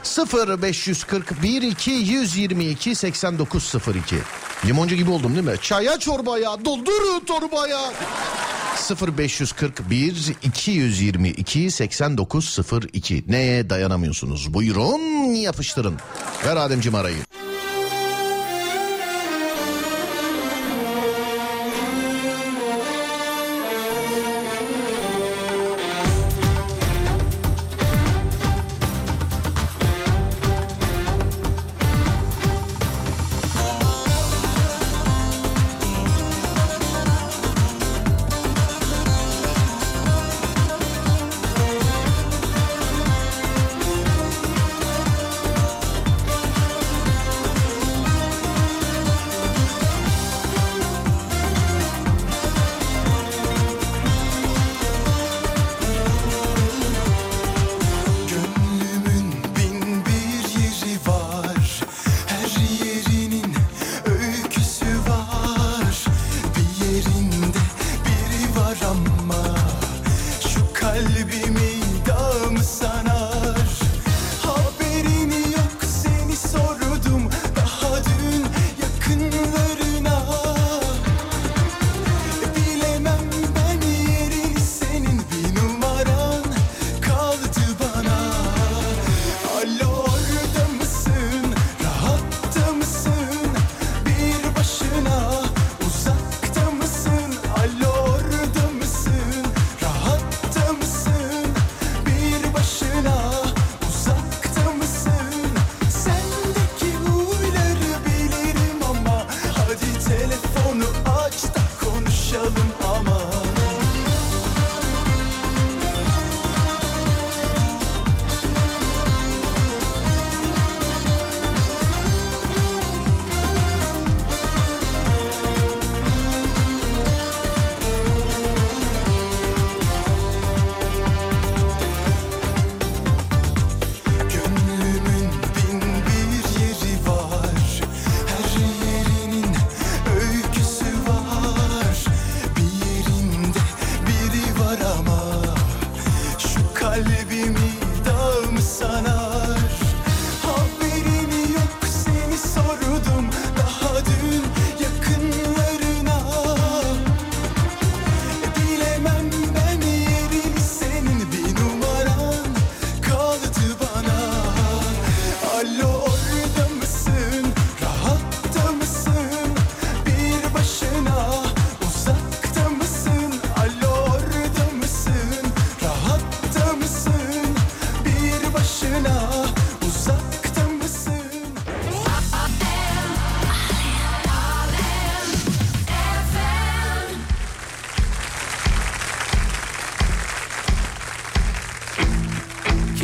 [0.03, 4.15] 0 541 2 122 8902
[4.65, 5.55] Limoncu gibi oldum değil mi?
[5.61, 7.79] Çaya çorbaya doldur torbaya
[8.75, 14.53] 0 541 222 8902 Neye dayanamıyorsunuz?
[14.53, 15.95] Buyurun yapıştırın.
[16.45, 17.17] Ver Ademciğim arayı.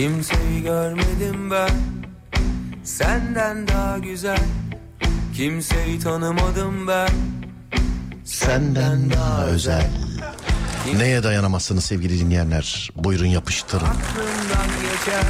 [0.05, 1.69] Kimseyi görmedim ben.
[2.83, 4.39] Senden daha güzel.
[5.35, 7.09] Kimseyi tanımadım ben.
[8.23, 9.89] Senden daha özel.
[10.97, 12.89] Neye dayanamazsınız sevgili dinleyenler?
[12.95, 13.85] Buyurun yapıştırın.
[13.85, 15.23] Aklımdan geçer.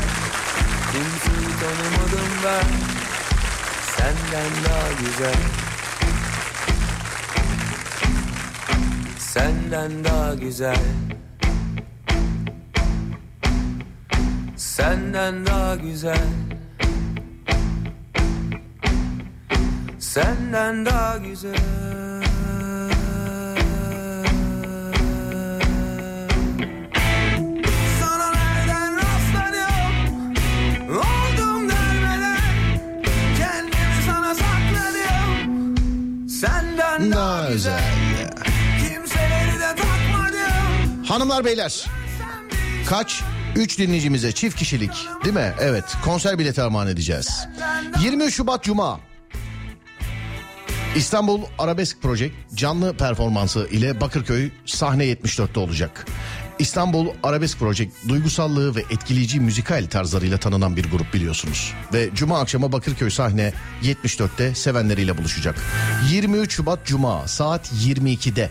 [0.91, 2.65] Kimseyi tanımadım ben.
[3.97, 5.41] Senden daha güzel.
[9.19, 10.78] Senden daha güzel
[15.16, 16.28] Senden daha güzel.
[19.99, 21.55] Senden daha güzel.
[27.99, 30.36] Sana nereden rastladım
[30.89, 32.39] Oldum dermeden
[33.38, 35.76] Kendimi sana sakladım
[36.30, 37.84] Senden Daha özel.
[38.78, 41.05] Kimseleri de takmadım.
[41.07, 41.86] Hanımlar beyler.
[42.89, 43.24] Kaç?
[43.56, 44.91] 3 dinleyicimize çift kişilik
[45.24, 45.53] değil mi?
[45.60, 47.47] Evet konser bileti armağan edeceğiz.
[48.03, 48.99] 23 Şubat Cuma.
[50.95, 56.06] İstanbul Arabesk Project canlı performansı ile Bakırköy sahne 74'te olacak.
[56.60, 61.74] İstanbul Arabesk Project duygusallığı ve etkileyici müzikal tarzlarıyla tanınan bir grup biliyorsunuz.
[61.93, 63.53] Ve cuma akşamı Bakırköy sahne
[63.84, 65.56] 74'te sevenleriyle buluşacak.
[66.10, 68.49] 23 Şubat Cuma saat 22'de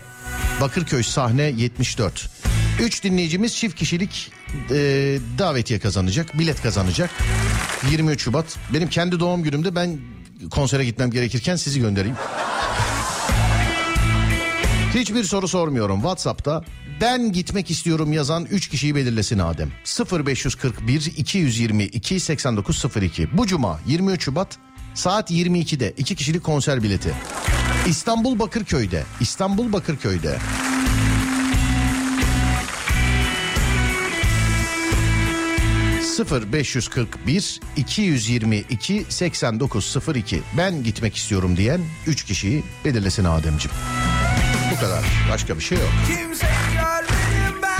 [0.61, 2.44] Bakırköy sahne 74.
[2.79, 4.31] 3 dinleyicimiz çift kişilik
[4.69, 4.75] e,
[5.37, 7.09] davetiye kazanacak, bilet kazanacak.
[7.91, 8.57] 23 Şubat.
[8.73, 9.97] Benim kendi doğum günümde ben
[10.51, 12.15] konsere gitmem gerekirken sizi göndereyim.
[14.95, 15.95] Hiçbir soru sormuyorum.
[15.95, 16.63] WhatsApp'ta
[17.01, 19.71] ben gitmek istiyorum yazan 3 kişiyi belirlesin Adem.
[20.27, 23.37] 0541 222 8902.
[23.37, 24.57] Bu cuma 23 Şubat
[24.93, 27.13] saat 22'de 2 kişilik konser bileti.
[27.87, 29.03] İstanbul Bakırköy'de.
[29.19, 30.37] İstanbul Bakırköy'de.
[36.15, 43.77] ...0 541 222 8902 ben gitmek istiyorum diyen 3 kişiyi belirlesin Ademciğim.
[44.75, 45.03] Bu kadar.
[45.31, 45.89] Başka bir şey yok.
[46.07, 47.75] Kimseyi görmedim ben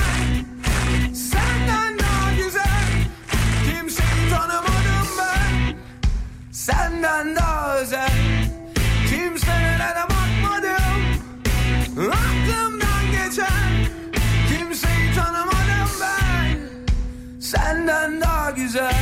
[17.86, 18.96] Senden daha güzel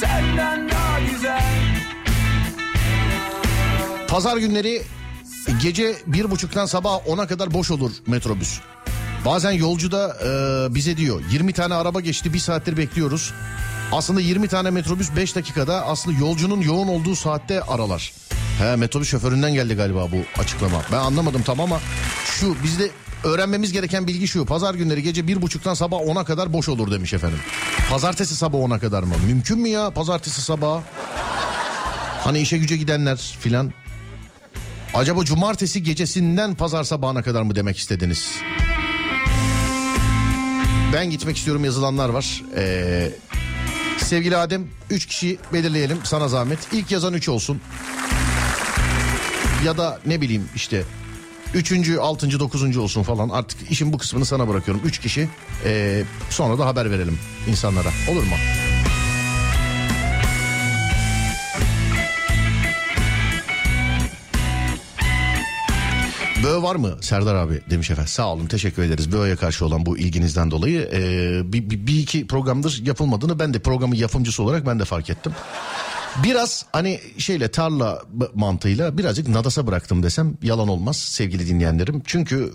[0.00, 1.42] Senden daha güzel
[4.08, 4.82] Pazar günleri
[5.62, 8.60] gece bir buçuktan sabah ona kadar boş olur metrobüs.
[9.24, 13.32] Bazen yolcu da e, bize diyor 20 tane araba geçti bir saattir bekliyoruz.
[13.92, 18.12] Aslında 20 tane metrobüs 5 dakikada aslında yolcunun yoğun olduğu saatte aralar.
[18.58, 20.82] He metrobüs şoföründen geldi galiba bu açıklama.
[20.92, 21.80] Ben anlamadım tam ama
[22.24, 22.90] şu bizde
[23.24, 24.44] öğrenmemiz gereken bilgi şu.
[24.44, 27.38] Pazar günleri gece bir buçuktan sabah 10'a kadar boş olur demiş efendim.
[27.90, 29.14] Pazartesi sabah 10'a kadar mı?
[29.26, 30.82] Mümkün mü ya pazartesi sabah?
[32.24, 33.72] Hani işe güce gidenler filan.
[34.94, 38.30] Acaba cumartesi gecesinden pazar sabahına kadar mı demek istediniz?
[40.92, 42.42] Ben gitmek istiyorum yazılanlar var.
[42.56, 43.10] Ee,
[43.98, 46.58] sevgili Adem 3 kişi belirleyelim sana zahmet.
[46.72, 47.60] İlk yazan 3 olsun.
[49.64, 50.84] Ya da ne bileyim işte
[51.54, 53.28] Üçüncü, altıncı, dokuzuncu olsun falan.
[53.28, 54.82] Artık işin bu kısmını sana bırakıyorum.
[54.84, 55.28] Üç kişi.
[55.64, 57.88] Ee, sonra da haber verelim insanlara.
[58.10, 58.36] Olur mu?
[66.44, 68.08] Böğ var mı Serdar abi demiş efendim.
[68.08, 70.90] Sağ olun teşekkür ederiz Böğ'e karşı olan bu ilginizden dolayı.
[70.92, 75.10] Ee, bir, bir, bir iki programdır yapılmadığını ben de programın yapımcısı olarak ben de fark
[75.10, 75.32] ettim.
[76.22, 78.02] Biraz hani şeyle tarla
[78.34, 82.02] mantığıyla birazcık nadasa bıraktım desem yalan olmaz sevgili dinleyenlerim.
[82.06, 82.52] Çünkü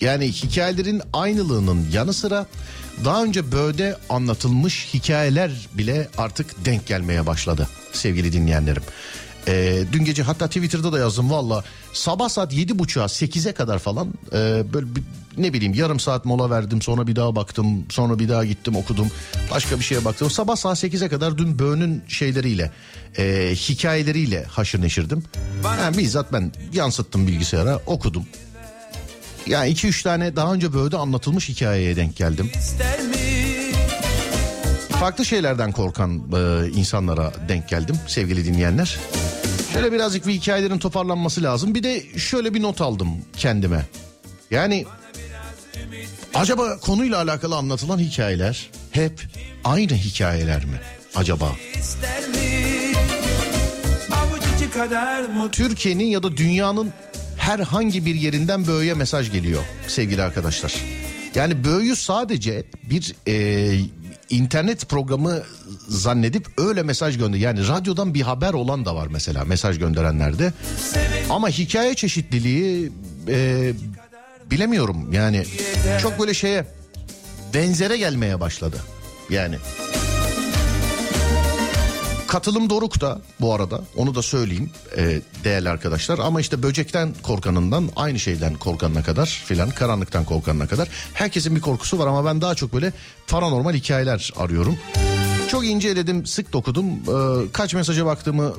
[0.00, 2.46] yani hikayelerin aynılığının yanı sıra
[3.04, 8.82] daha önce Böğ'de anlatılmış hikayeler bile artık denk gelmeye başladı sevgili dinleyenlerim.
[9.48, 14.08] Ee, dün gece hatta Twitter'da da yazdım valla sabah saat yedi buçuğa sekize kadar falan
[14.32, 15.02] e, böyle bir,
[15.38, 19.08] ne bileyim yarım saat mola verdim sonra bir daha baktım sonra bir daha gittim okudum
[19.50, 20.30] başka bir şeye baktım.
[20.30, 22.70] Sabah saat sekize kadar dün Böğün'ün şeyleriyle
[23.18, 25.24] e, hikayeleriyle haşır neşirdim.
[25.64, 28.26] Yani bizzat ben yansıttım bilgisayara okudum.
[29.46, 32.50] Yani iki üç tane daha önce Böğü'de anlatılmış hikayeye denk geldim.
[35.00, 38.98] Farklı şeylerden korkan e, insanlara denk geldim sevgili dinleyenler.
[39.76, 41.74] Şöyle birazcık bir hikayelerin toparlanması lazım.
[41.74, 43.86] Bir de şöyle bir not aldım kendime.
[44.50, 44.84] Yani
[46.34, 49.22] acaba konuyla alakalı anlatılan hikayeler hep
[49.64, 50.80] aynı hikayeler mi
[51.14, 51.52] acaba?
[55.52, 56.92] Türkiye'nin ya da dünyanın
[57.36, 60.74] herhangi bir yerinden Böğü'ye mesaj geliyor sevgili arkadaşlar.
[61.34, 63.34] Yani Böğü'yü sadece bir e,
[64.30, 65.42] internet programı
[65.88, 67.38] zannedip öyle mesaj gönder.
[67.38, 70.52] Yani radyodan bir haber olan da var mesela mesaj gönderenlerde.
[71.30, 72.92] Ama hikaye çeşitliliği
[73.28, 73.72] e,
[74.50, 75.44] bilemiyorum yani
[76.02, 76.66] çok böyle şeye
[77.54, 78.76] benzere gelmeye başladı.
[79.30, 79.56] Yani
[82.36, 86.18] Katılım doruk da bu arada onu da söyleyeyim e, değerli arkadaşlar.
[86.18, 91.98] Ama işte böcekten korkanından aynı şeyden korkanına kadar filan karanlıktan korkanına kadar herkesin bir korkusu
[91.98, 92.92] var ama ben daha çok böyle
[93.26, 94.78] paranormal hikayeler arıyorum.
[95.48, 98.54] Çok inceledim sık dokudum e, kaç mesaja baktığımı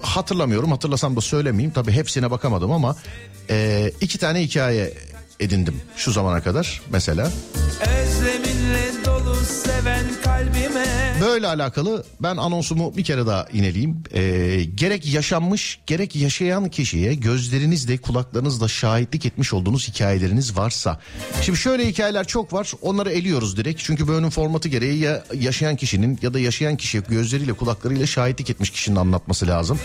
[0.00, 1.72] hatırlamıyorum hatırlasam da söylemeyeyim.
[1.72, 2.96] Tabii hepsine bakamadım ama
[3.50, 4.94] e, iki tane hikaye
[5.40, 7.30] edindim şu zamana kadar mesela.
[7.84, 8.55] Kalbime
[11.20, 14.02] Böyle alakalı ben anonsumu bir kere daha ineleyeyim.
[14.14, 21.00] Ee, gerek yaşanmış gerek yaşayan kişiye gözlerinizle kulaklarınızla şahitlik etmiş olduğunuz hikayeleriniz varsa.
[21.42, 23.82] Şimdi şöyle hikayeler çok var onları eliyoruz direkt.
[23.84, 28.70] Çünkü bölümün formatı gereği ya yaşayan kişinin ya da yaşayan kişi gözleriyle kulaklarıyla şahitlik etmiş
[28.70, 29.78] kişinin anlatması lazım.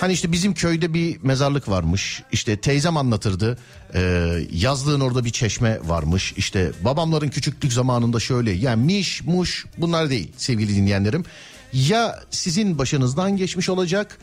[0.00, 2.22] Hani işte bizim köyde bir mezarlık varmış.
[2.32, 3.58] İşte teyzem anlatırdı.
[3.94, 4.00] Ee,
[4.52, 6.34] yazlığın orada bir çeşme varmış.
[6.36, 8.43] İşte babamların küçüklük zamanında şöyle.
[8.50, 11.24] Yani miş, muş bunlar değil sevgili dinleyenlerim.
[11.72, 14.18] Ya sizin başınızdan geçmiş olacak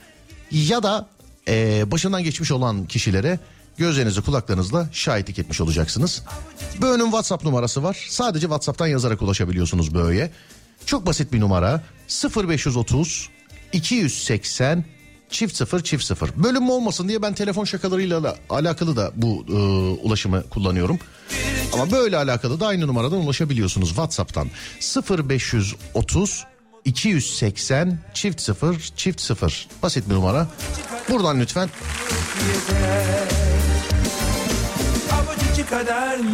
[0.52, 1.08] ya da
[1.48, 3.40] e, başından geçmiş olan kişilere
[3.78, 6.24] gözlerinizi kulaklarınızla şahitlik etmiş olacaksınız.
[6.82, 8.06] Böğünün WhatsApp numarası var.
[8.10, 10.32] Sadece WhatsApp'tan yazarak ulaşabiliyorsunuz Böğü'ye.
[10.86, 11.82] Çok basit bir numara
[12.36, 13.30] 0530
[13.74, 14.86] 280
[15.32, 16.30] çift sıfır çift sıfır.
[16.36, 19.54] Bölüm olmasın diye ben telefon şakalarıyla da alakalı da bu e,
[20.08, 21.00] ulaşımı kullanıyorum.
[21.74, 24.48] Ama böyle alakalı da aynı numaradan ulaşabiliyorsunuz WhatsApp'tan.
[25.30, 26.46] 0530
[26.86, 29.68] 280 çift sıfır çift sıfır.
[29.84, 30.48] Basit bir numara.
[31.10, 31.70] Buradan lütfen.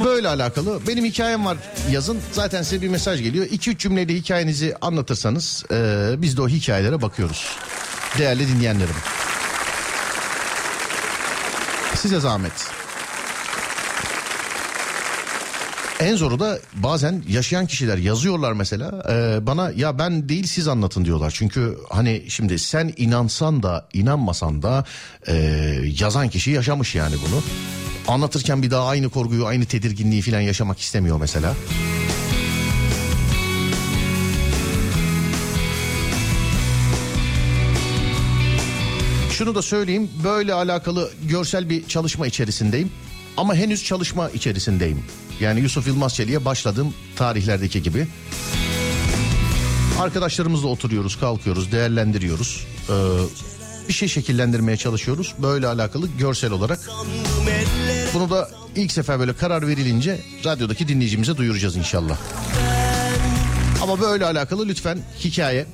[0.06, 0.80] Böyle alakalı.
[0.88, 1.58] Benim hikayem var
[1.92, 2.20] yazın.
[2.32, 3.46] Zaten size bir mesaj geliyor.
[3.46, 7.58] 2-3 cümleyle hikayenizi anlatırsanız e, biz de o hikayelere bakıyoruz
[8.18, 8.96] değerli dinleyenlerim.
[11.96, 12.78] Size zahmet.
[16.00, 21.06] En zoru da bazen yaşayan kişiler yazıyorlar mesela e, bana ya ben değil siz anlatın
[21.06, 21.32] diyorlar.
[21.36, 24.86] Çünkü hani şimdi sen inansan da inanmasan da
[25.28, 25.34] e,
[26.00, 27.44] yazan kişi yaşamış yani bunu.
[28.08, 31.54] Anlatırken bir daha aynı korkuyu aynı tedirginliği falan yaşamak istemiyor mesela.
[39.38, 42.92] Şunu da söyleyeyim böyle alakalı görsel bir çalışma içerisindeyim
[43.38, 45.04] ama henüz çalışma içerisindeyim.
[45.40, 48.08] Yani Yusuf Yılmaz Çelik'e başladığım tarihlerdeki gibi.
[50.00, 52.68] Arkadaşlarımızla oturuyoruz, kalkıyoruz, değerlendiriyoruz.
[52.90, 52.94] Ee,
[53.88, 55.34] bir şey şekillendirmeye çalışıyoruz.
[55.42, 56.80] Böyle alakalı görsel olarak.
[58.14, 62.18] Bunu da ilk sefer böyle karar verilince radyodaki dinleyicimize duyuracağız inşallah.
[63.82, 65.66] Ama böyle alakalı lütfen hikaye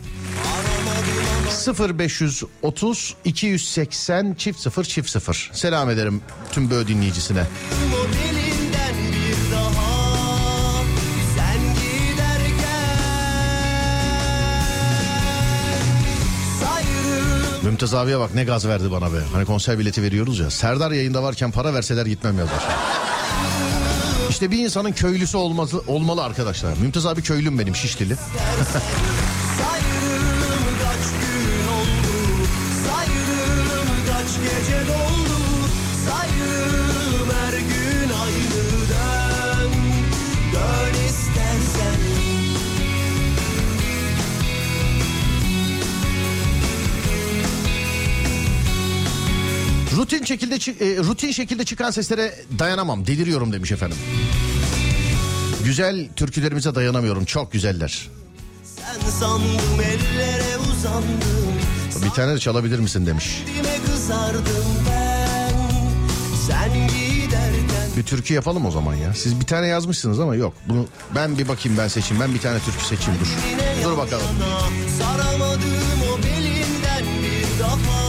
[1.48, 5.50] 0530 280 çift 0 çift 0.
[5.54, 6.22] Selam ederim
[6.52, 7.44] tüm böyle dinleyicisine.
[17.64, 19.18] Mümtaz abiye bak ne gaz verdi bana be.
[19.34, 20.50] Hani konser bileti veriyoruz ya.
[20.50, 22.64] Serdar yayında varken para verseler gitmem yazar.
[24.30, 26.78] İşte bir insanın köylüsü olması, olmalı arkadaşlar.
[26.78, 28.16] Mümtaz abi köylüm benim Şişlili.
[50.04, 53.08] Rutin şekilde e, rutin şekilde çıkan seslere dayanamam.
[53.08, 53.98] Deliriyorum demiş efendim.
[55.64, 57.26] Güzel türkülerimize dayanamıyorum.
[57.26, 58.10] Çok güzeller.
[58.64, 63.44] sen sandım ellere uzandım Bir tane de çalabilir misin demiş.
[67.98, 69.14] Bir türkü yapalım o zaman ya.
[69.14, 70.54] Siz bir tane yazmışsınız ama yok.
[70.70, 70.86] Bunu
[71.16, 72.24] ben bir bakayım ben seçeyim.
[72.24, 73.28] Ben bir tane türkü seçeyim dur.
[73.84, 74.26] Dur bakalım.
[75.00, 78.03] Saramadım o belinden bir daha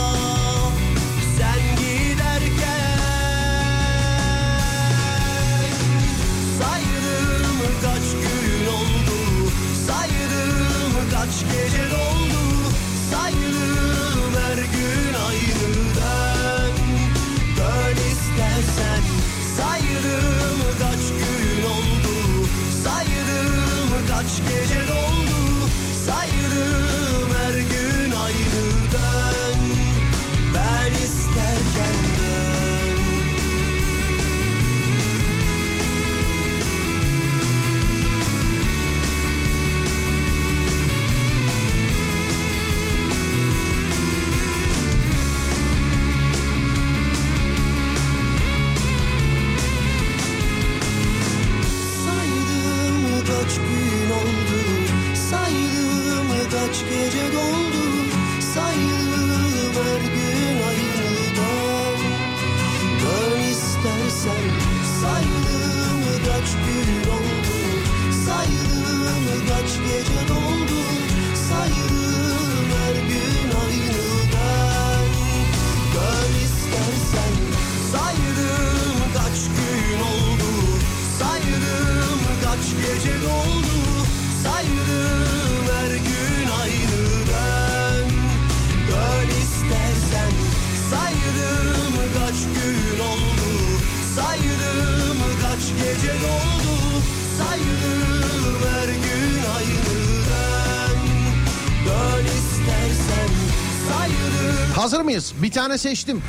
[105.55, 106.23] tane seçtim.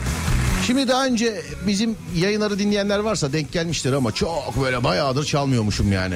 [0.67, 6.15] Şimdi daha önce bizim yayınları dinleyenler varsa denk gelmiştir ama çok böyle bayağıdır çalmıyormuşum yani.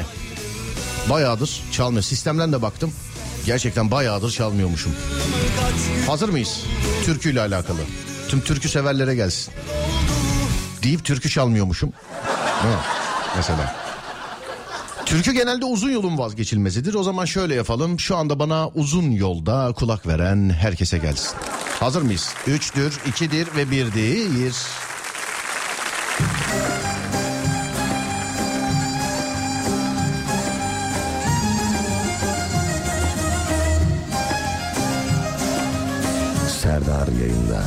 [1.09, 2.03] Bayağıdır çalmıyor.
[2.03, 2.93] Sistemden de baktım.
[3.45, 4.91] Gerçekten bayağıdır çalmıyormuşum.
[6.07, 6.63] Hazır mıyız?
[7.05, 7.79] Türküyle alakalı.
[8.29, 9.53] Tüm türkü severlere gelsin.
[10.83, 11.89] Deyip türkü çalmıyormuşum.
[11.89, 12.75] Mi?
[13.35, 13.75] Mesela.
[15.05, 16.93] Türkü genelde uzun yolun vazgeçilmezidir.
[16.93, 17.99] O zaman şöyle yapalım.
[17.99, 21.37] Şu anda bana uzun yolda kulak veren herkese gelsin.
[21.79, 22.33] Hazır mıyız?
[22.47, 24.55] Üçtür, ikidir ve birdir.
[36.61, 37.63] Serdar yayında.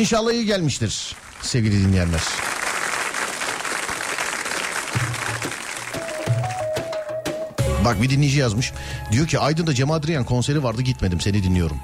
[0.00, 2.20] İnşallah iyi gelmiştir sevgili dinleyenler.
[7.84, 8.72] Bak bir dinleyici yazmış.
[9.12, 11.76] Diyor ki Aydın'da Cem Adrian konseri vardı gitmedim seni dinliyorum.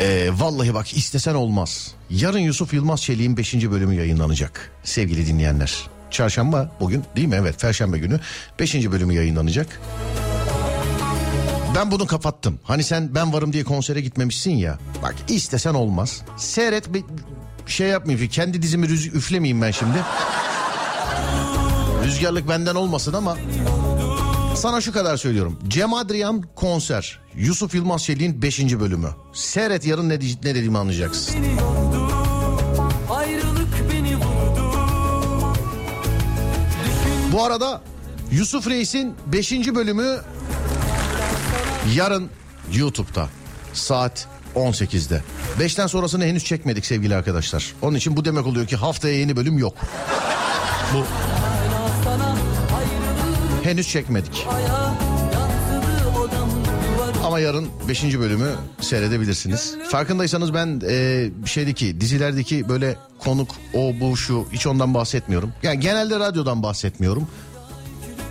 [0.00, 1.94] Ee, vallahi bak istesen olmaz.
[2.10, 3.54] Yarın Yusuf Yılmaz Çelik'in 5.
[3.54, 5.88] bölümü yayınlanacak sevgili dinleyenler.
[6.10, 7.36] Çarşamba bugün değil mi?
[7.40, 8.20] Evet Perşembe günü
[8.58, 8.74] 5.
[8.74, 9.80] bölümü yayınlanacak.
[11.78, 12.58] Ben bunu kapattım.
[12.62, 14.78] Hani sen ben varım diye konsere gitmemişsin ya.
[15.02, 16.22] Bak istesen olmaz.
[16.36, 17.04] Seyret bir
[17.66, 18.28] şey yapmayayım.
[18.28, 19.98] Kendi dizimi rüz- üflemeyeyim ben şimdi.
[22.04, 23.36] Rüzgarlık benden olmasın ama
[24.56, 25.58] sana şu kadar söylüyorum.
[25.68, 27.20] Cem Adrian konser.
[27.36, 28.80] Yusuf Yılmaz Çelik'in 5.
[28.80, 29.08] bölümü.
[29.32, 31.34] Seyret yarın ne, ne dediğimi anlayacaksın.
[37.32, 37.82] Bu arada
[38.30, 39.52] Yusuf Reis'in 5.
[39.74, 40.18] bölümü
[41.94, 42.30] yarın
[42.72, 43.28] YouTube'da
[43.72, 45.22] saat 18'de.
[45.58, 47.74] 5'ten sonrasını henüz çekmedik sevgili arkadaşlar.
[47.82, 49.74] Onun için bu demek oluyor ki haftaya yeni bölüm yok.
[50.94, 51.04] Bu
[53.62, 54.46] henüz çekmedik.
[57.24, 58.04] Ama yarın 5.
[58.04, 58.50] bölümü
[58.80, 59.74] seyredebilirsiniz.
[59.90, 65.52] Farkındaysanız ben e, şeydeki dizilerdeki böyle konuk o bu şu hiç ondan bahsetmiyorum.
[65.62, 67.28] Yani genelde radyodan bahsetmiyorum.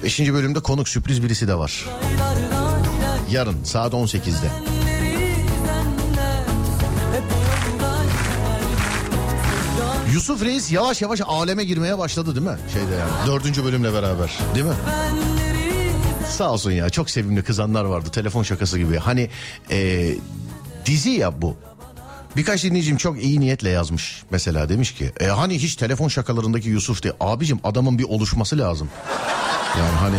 [0.04, 0.20] 5.
[0.20, 1.86] bölümde konuk sürpriz birisi de var.
[3.32, 4.52] Yarın saat 18'de.
[10.14, 12.58] Yusuf Reis yavaş yavaş aleme girmeye başladı değil mi?
[12.74, 14.74] Şeyde yani dördüncü bölümle beraber değil mi?
[16.30, 18.98] Sağ olsun ya çok sevimli kızanlar vardı telefon şakası gibi.
[18.98, 19.30] Hani
[19.72, 20.10] e,
[20.86, 21.58] dizi ya bu.
[22.36, 27.04] Birkaç dinleyicim çok iyi niyetle yazmış mesela demiş ki e, hani hiç telefon şakalarındaki Yusuf
[27.04, 28.90] diye abicim adamın bir oluşması lazım.
[29.78, 30.16] Yani hani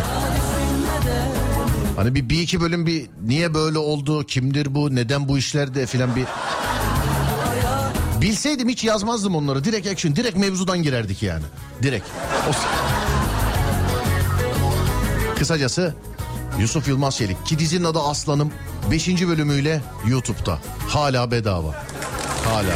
[1.99, 6.15] hani bir, bir iki bölüm bir niye böyle oldu kimdir bu neden bu işlerde filan
[6.15, 6.25] bir
[8.21, 9.63] Bilseydim hiç yazmazdım onları.
[9.63, 11.43] Direkt action, direkt mevzudan girerdik yani.
[11.83, 12.05] Direkt.
[15.37, 15.93] Kısacası
[16.59, 18.51] Yusuf Yılmaz Çelik ki dizinin adı Aslanım
[18.91, 19.27] 5.
[19.27, 20.59] bölümüyle YouTube'da.
[20.87, 21.85] Hala bedava.
[22.45, 22.75] Hala.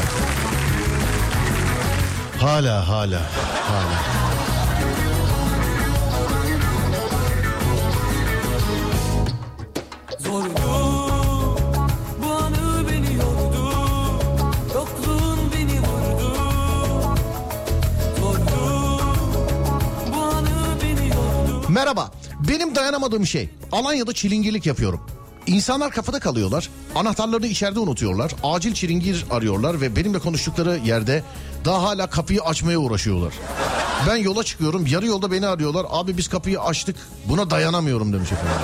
[2.40, 3.22] Hala hala
[3.68, 4.23] hala.
[21.84, 22.11] Merhaba.
[22.49, 25.01] Benim dayanamadığım şey Alanya'da çilingirlik yapıyorum.
[25.47, 26.69] İnsanlar kafada kalıyorlar.
[26.95, 28.31] Anahtarlarını içeride unutuyorlar.
[28.43, 31.23] Acil çilingir arıyorlar ve benimle konuştukları yerde
[31.65, 33.34] daha hala kapıyı açmaya uğraşıyorlar.
[34.07, 34.85] Ben yola çıkıyorum.
[34.85, 35.85] Yarı yolda beni arıyorlar.
[35.89, 36.95] Abi biz kapıyı açtık.
[37.26, 38.61] Buna dayanamıyorum demiş efendim.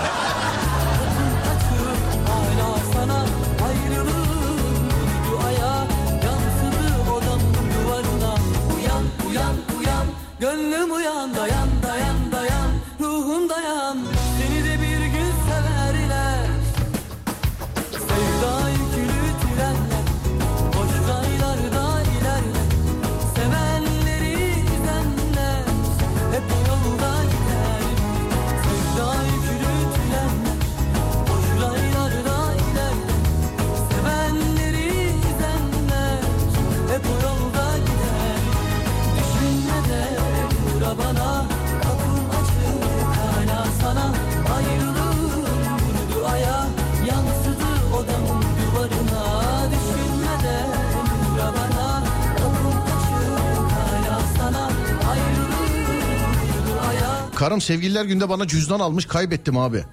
[57.40, 59.84] Karım sevgililer günde bana cüzdan almış kaybettim abi.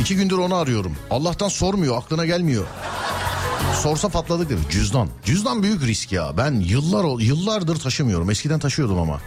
[0.00, 0.96] İki gündür onu arıyorum.
[1.10, 2.64] Allah'tan sormuyor aklına gelmiyor.
[3.82, 4.60] Sorsa patladık dedi.
[4.70, 5.08] Cüzdan.
[5.24, 6.36] Cüzdan büyük risk ya.
[6.36, 8.30] Ben yıllar yıllardır taşımıyorum.
[8.30, 9.20] Eskiden taşıyordum ama.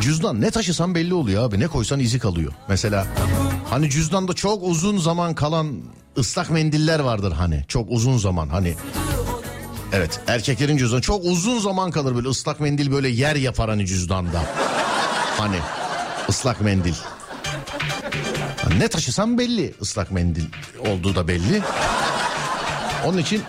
[0.00, 1.60] Cüzdan ne taşısan belli oluyor abi.
[1.60, 2.52] Ne koysan izi kalıyor.
[2.68, 3.06] Mesela
[3.70, 5.80] hani cüzdanda çok uzun zaman kalan
[6.18, 7.64] ıslak mendiller vardır hani.
[7.68, 8.74] Çok uzun zaman hani.
[9.92, 14.42] Evet erkeklerin cüzdanı çok uzun zaman kalır böyle ıslak mendil böyle yer yapar hani cüzdanda.
[15.38, 15.56] Hani
[16.28, 16.94] ıslak mendil.
[18.78, 20.44] Ne taşısan belli ıslak mendil
[20.88, 21.62] olduğu da belli.
[23.06, 23.42] Onun için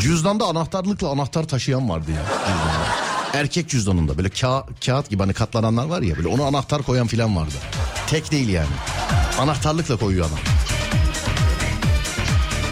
[0.00, 3.04] cüzdanda anahtarlıkla anahtar taşıyan vardı ya cüzdanda.
[3.34, 7.36] Erkek cüzdanında böyle ka- kağıt gibi hani katlananlar var ya böyle onu anahtar koyan filan
[7.36, 7.54] vardı.
[8.06, 8.66] Tek değil yani.
[9.40, 10.38] Anahtarlıkla koyuyor adam.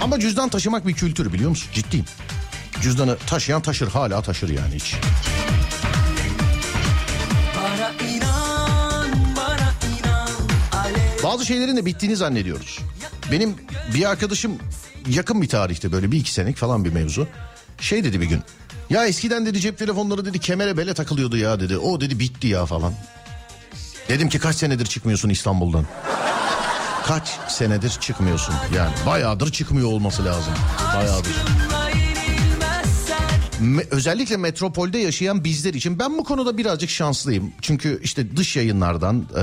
[0.00, 1.68] Ama cüzdan taşımak bir kültür biliyor musun?
[1.74, 2.04] Ciddiyim.
[2.82, 4.94] Cüzdanı taşıyan taşır hala taşır yani hiç.
[11.24, 12.78] Bazı şeylerin de bittiğini zannediyoruz.
[13.32, 13.54] Benim
[13.94, 14.52] bir arkadaşım
[15.08, 17.28] yakın bir tarihte böyle bir iki senelik falan bir mevzu.
[17.80, 18.40] Şey dedi bir gün.
[18.90, 21.78] Ya eskiden dedi cep telefonları dedi kemere bele takılıyordu ya dedi.
[21.78, 22.92] O dedi bitti ya falan.
[24.08, 25.86] Dedim ki kaç senedir çıkmıyorsun İstanbul'dan?
[27.06, 28.54] Kaç senedir çıkmıyorsun?
[28.76, 30.54] Yani bayağıdır çıkmıyor olması lazım.
[30.96, 31.32] Bayağıdır.
[33.62, 37.52] Me- özellikle metropolde yaşayan bizler için ben bu konuda birazcık şanslıyım.
[37.60, 39.42] Çünkü işte dış yayınlardan e,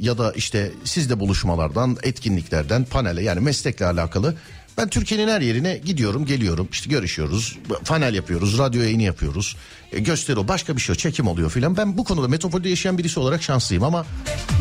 [0.00, 4.34] ya da işte sizle buluşmalardan, etkinliklerden, panele yani meslekle alakalı
[4.78, 6.68] ben Türkiye'nin her yerine gidiyorum, geliyorum.
[6.72, 9.56] işte görüşüyoruz, panel yapıyoruz, radyo yayını yapıyoruz.
[9.92, 11.76] E, gösteri başka bir şey çekim oluyor filan.
[11.76, 14.06] Ben bu konuda metropolde yaşayan birisi olarak şanslıyım ama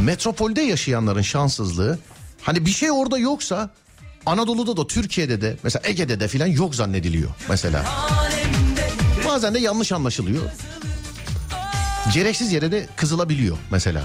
[0.03, 1.99] metropolde yaşayanların şanssızlığı
[2.41, 3.69] hani bir şey orada yoksa
[4.25, 7.85] Anadolu'da da Türkiye'de de mesela Ege'de de filan yok zannediliyor mesela.
[9.37, 10.43] Bazen de yanlış anlaşılıyor.
[12.13, 14.03] Gereksiz yere de kızılabiliyor mesela.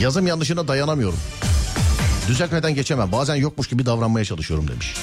[0.00, 1.18] Yazım yanlışına dayanamıyorum.
[2.28, 3.12] Düzeltmeden geçemem.
[3.12, 4.94] Bazen yokmuş gibi davranmaya çalışıyorum demiş.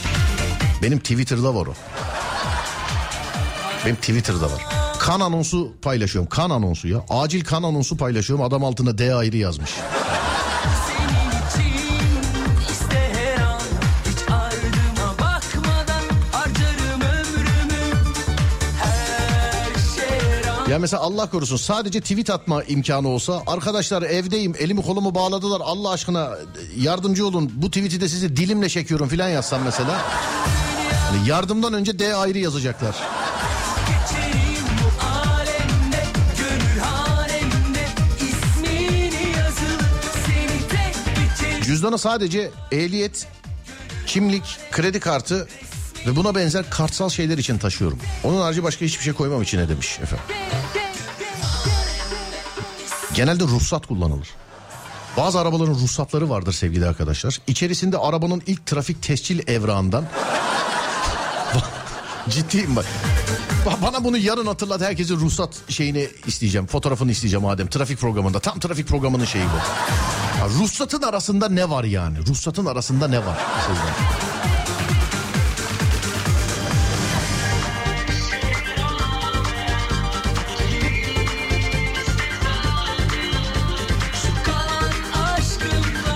[0.82, 1.74] Benim Twitter'da var o.
[3.86, 4.66] Benim Twitter'da var.
[5.00, 6.30] Kan anonsu paylaşıyorum.
[6.30, 7.06] Kan anonsu ya.
[7.10, 8.46] Acil kan anonsu paylaşıyorum.
[8.46, 9.72] Adam altında D ayrı yazmış.
[20.72, 25.92] Ya mesela Allah korusun sadece tweet atma imkanı olsa arkadaşlar evdeyim elimi kolumu bağladılar Allah
[25.92, 26.30] aşkına
[26.78, 30.02] yardımcı olun bu tweet'i de size dilimle çekiyorum filan yazsam mesela.
[31.10, 32.96] Hani yardımdan önce D ayrı yazacaklar.
[41.64, 43.28] Cüzdana sadece ehliyet,
[44.08, 45.48] kimlik, kredi kartı
[46.08, 48.00] ve buna benzer kartsal şeyler için taşıyorum.
[48.24, 50.26] Onun harici başka hiçbir şey koymam içine demiş efendim.
[53.14, 54.28] Genelde ruhsat kullanılır.
[55.18, 57.38] Bazı arabaların ruhsatları vardır sevgili arkadaşlar.
[57.48, 60.06] İçerisinde arabanın ilk trafik tescil evrağından...
[62.30, 62.86] Ciddiyim bak.
[63.66, 66.68] Ba- Bana bunu yarın hatırlat herkesin ruhsat şeyini isteyeceğim.
[66.68, 67.68] Fotoğrafını isteyeceğim Adem.
[67.68, 68.40] Trafik programında.
[68.40, 69.58] Tam trafik programının şeyi bu.
[70.40, 72.18] Ya ruhsatın arasında ne var yani?
[72.28, 73.38] Ruhsatın arasında ne var?
[73.58, 73.86] Mesela.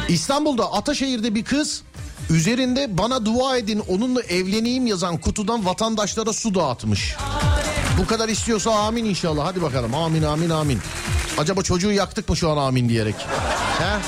[0.10, 1.82] İstanbul'da Ataşehir'de bir kız
[2.30, 7.15] üzerinde bana dua edin onunla evleneyim yazan kutudan vatandaşlara su dağıtmış.
[7.99, 9.45] Bu kadar istiyorsa amin inşallah.
[9.45, 10.80] Hadi bakalım amin amin amin.
[11.38, 13.15] Acaba çocuğu yaktık mı şu an amin diyerek?
[13.80, 13.99] He?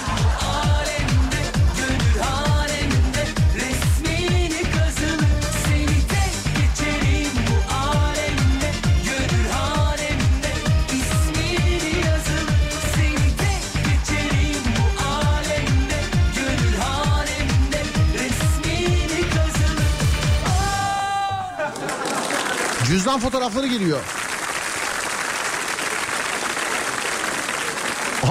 [23.07, 23.99] Cüzdan fotoğrafları geliyor.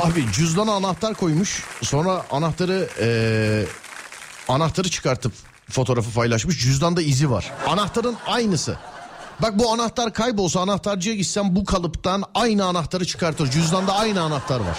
[0.02, 1.64] Abi cüzdana anahtar koymuş.
[1.82, 3.66] Sonra anahtarı eee,
[4.48, 5.32] anahtarı çıkartıp
[5.70, 6.58] fotoğrafı paylaşmış.
[6.58, 7.52] Cüzdanda izi var.
[7.66, 8.78] Anahtarın aynısı.
[9.42, 13.50] Bak bu anahtar kaybolsa anahtarcıya gitsem bu kalıptan aynı anahtarı çıkartır.
[13.50, 14.78] Cüzdanda aynı anahtar var.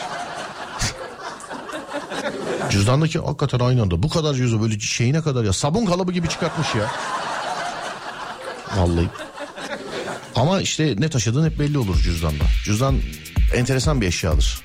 [2.70, 4.04] Cüzdandaki hakikaten aynı anda.
[4.04, 5.54] Bu kadar cüzdan böyle şeyine kadar ya.
[5.54, 6.92] Sabun kalıbı gibi çıkartmış ya.
[8.78, 9.10] Vallahi.
[10.38, 12.44] Ama işte ne taşıdığın hep belli olur cüzdanda.
[12.66, 12.96] Cüzdan
[13.56, 14.62] enteresan bir eşyadır.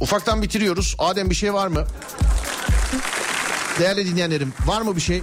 [0.00, 0.96] Ufaktan bitiriyoruz.
[0.98, 1.86] Adem bir şey var mı?
[3.78, 5.22] Değerli dinleyenlerim var mı bir şey?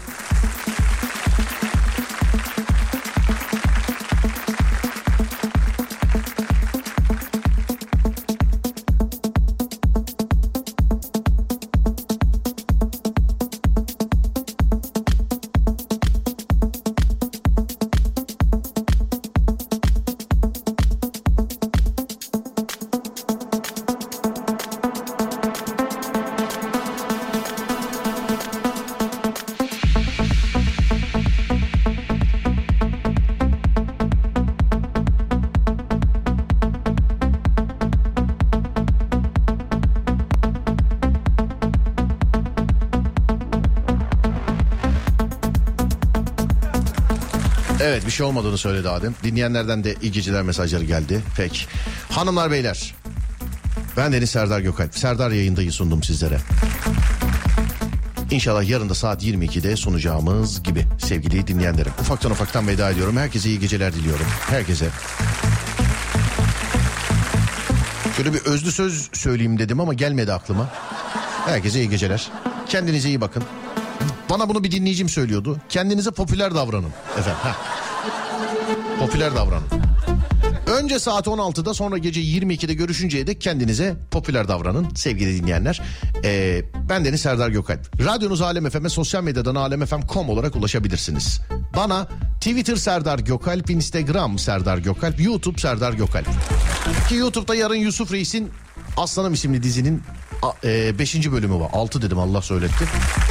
[48.04, 49.16] Evet bir şey olmadığını söyledi Adem.
[49.24, 51.22] Dinleyenlerden de iyi geceler mesajları geldi.
[51.38, 51.60] Peki.
[52.10, 52.96] Hanımlar beyler.
[53.98, 54.98] Ben Deniz Serdar Gökalp.
[54.98, 56.38] Serdar yayındayı sundum sizlere.
[58.32, 61.92] İnşallah yarın da saat 22'de sunacağımız gibi sevgili dinleyenlerim.
[62.02, 63.18] Ufaktan ufaktan veda ediyorum.
[63.18, 64.26] Herkese iyi geceler diliyorum.
[64.50, 64.90] Herkese.
[68.18, 70.70] Şöyle bir özlü söz söyleyeyim dedim ama gelmedi aklıma.
[71.46, 72.32] Herkese iyi geceler.
[72.68, 73.44] Kendinize iyi bakın.
[74.30, 75.58] Bana bunu bir dinleyicim söylüyordu.
[75.70, 76.94] Kendinize popüler davranın.
[77.18, 77.40] Efendim.
[77.44, 77.73] heh.
[79.06, 79.64] Popüler davranın.
[80.68, 85.82] Önce saat 16'da sonra gece 22'de görüşünceye dek kendinize popüler davranın sevgili dinleyenler.
[86.24, 88.06] Ee, ben Deniz Serdar Gökalp.
[88.06, 91.42] Radyonuz Alem FM'e sosyal medyadan alemfm.com olarak ulaşabilirsiniz.
[91.76, 92.08] Bana
[92.42, 96.28] Twitter Serdar Gökalp, Instagram Serdar Gökalp, YouTube Serdar Gökalp.
[97.10, 98.52] Ki YouTube'da yarın Yusuf Reis'in
[98.98, 100.04] Aslanım isimli dizinin
[101.00, 101.32] 5.
[101.32, 101.70] bölümü var.
[101.74, 102.86] 6 dedim Allah söyletti.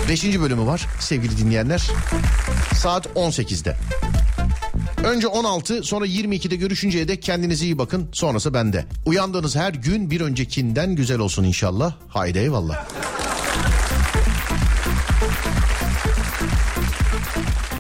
[0.09, 0.41] 5.
[0.41, 1.91] bölümü var sevgili dinleyenler.
[2.75, 3.77] Saat 18'de.
[5.05, 8.09] Önce 16 sonra 22'de görüşünceye dek kendinize iyi bakın.
[8.13, 8.85] Sonrası bende.
[9.07, 11.95] Uyandığınız her gün bir öncekinden güzel olsun inşallah.
[12.09, 12.87] Haydi eyvallah.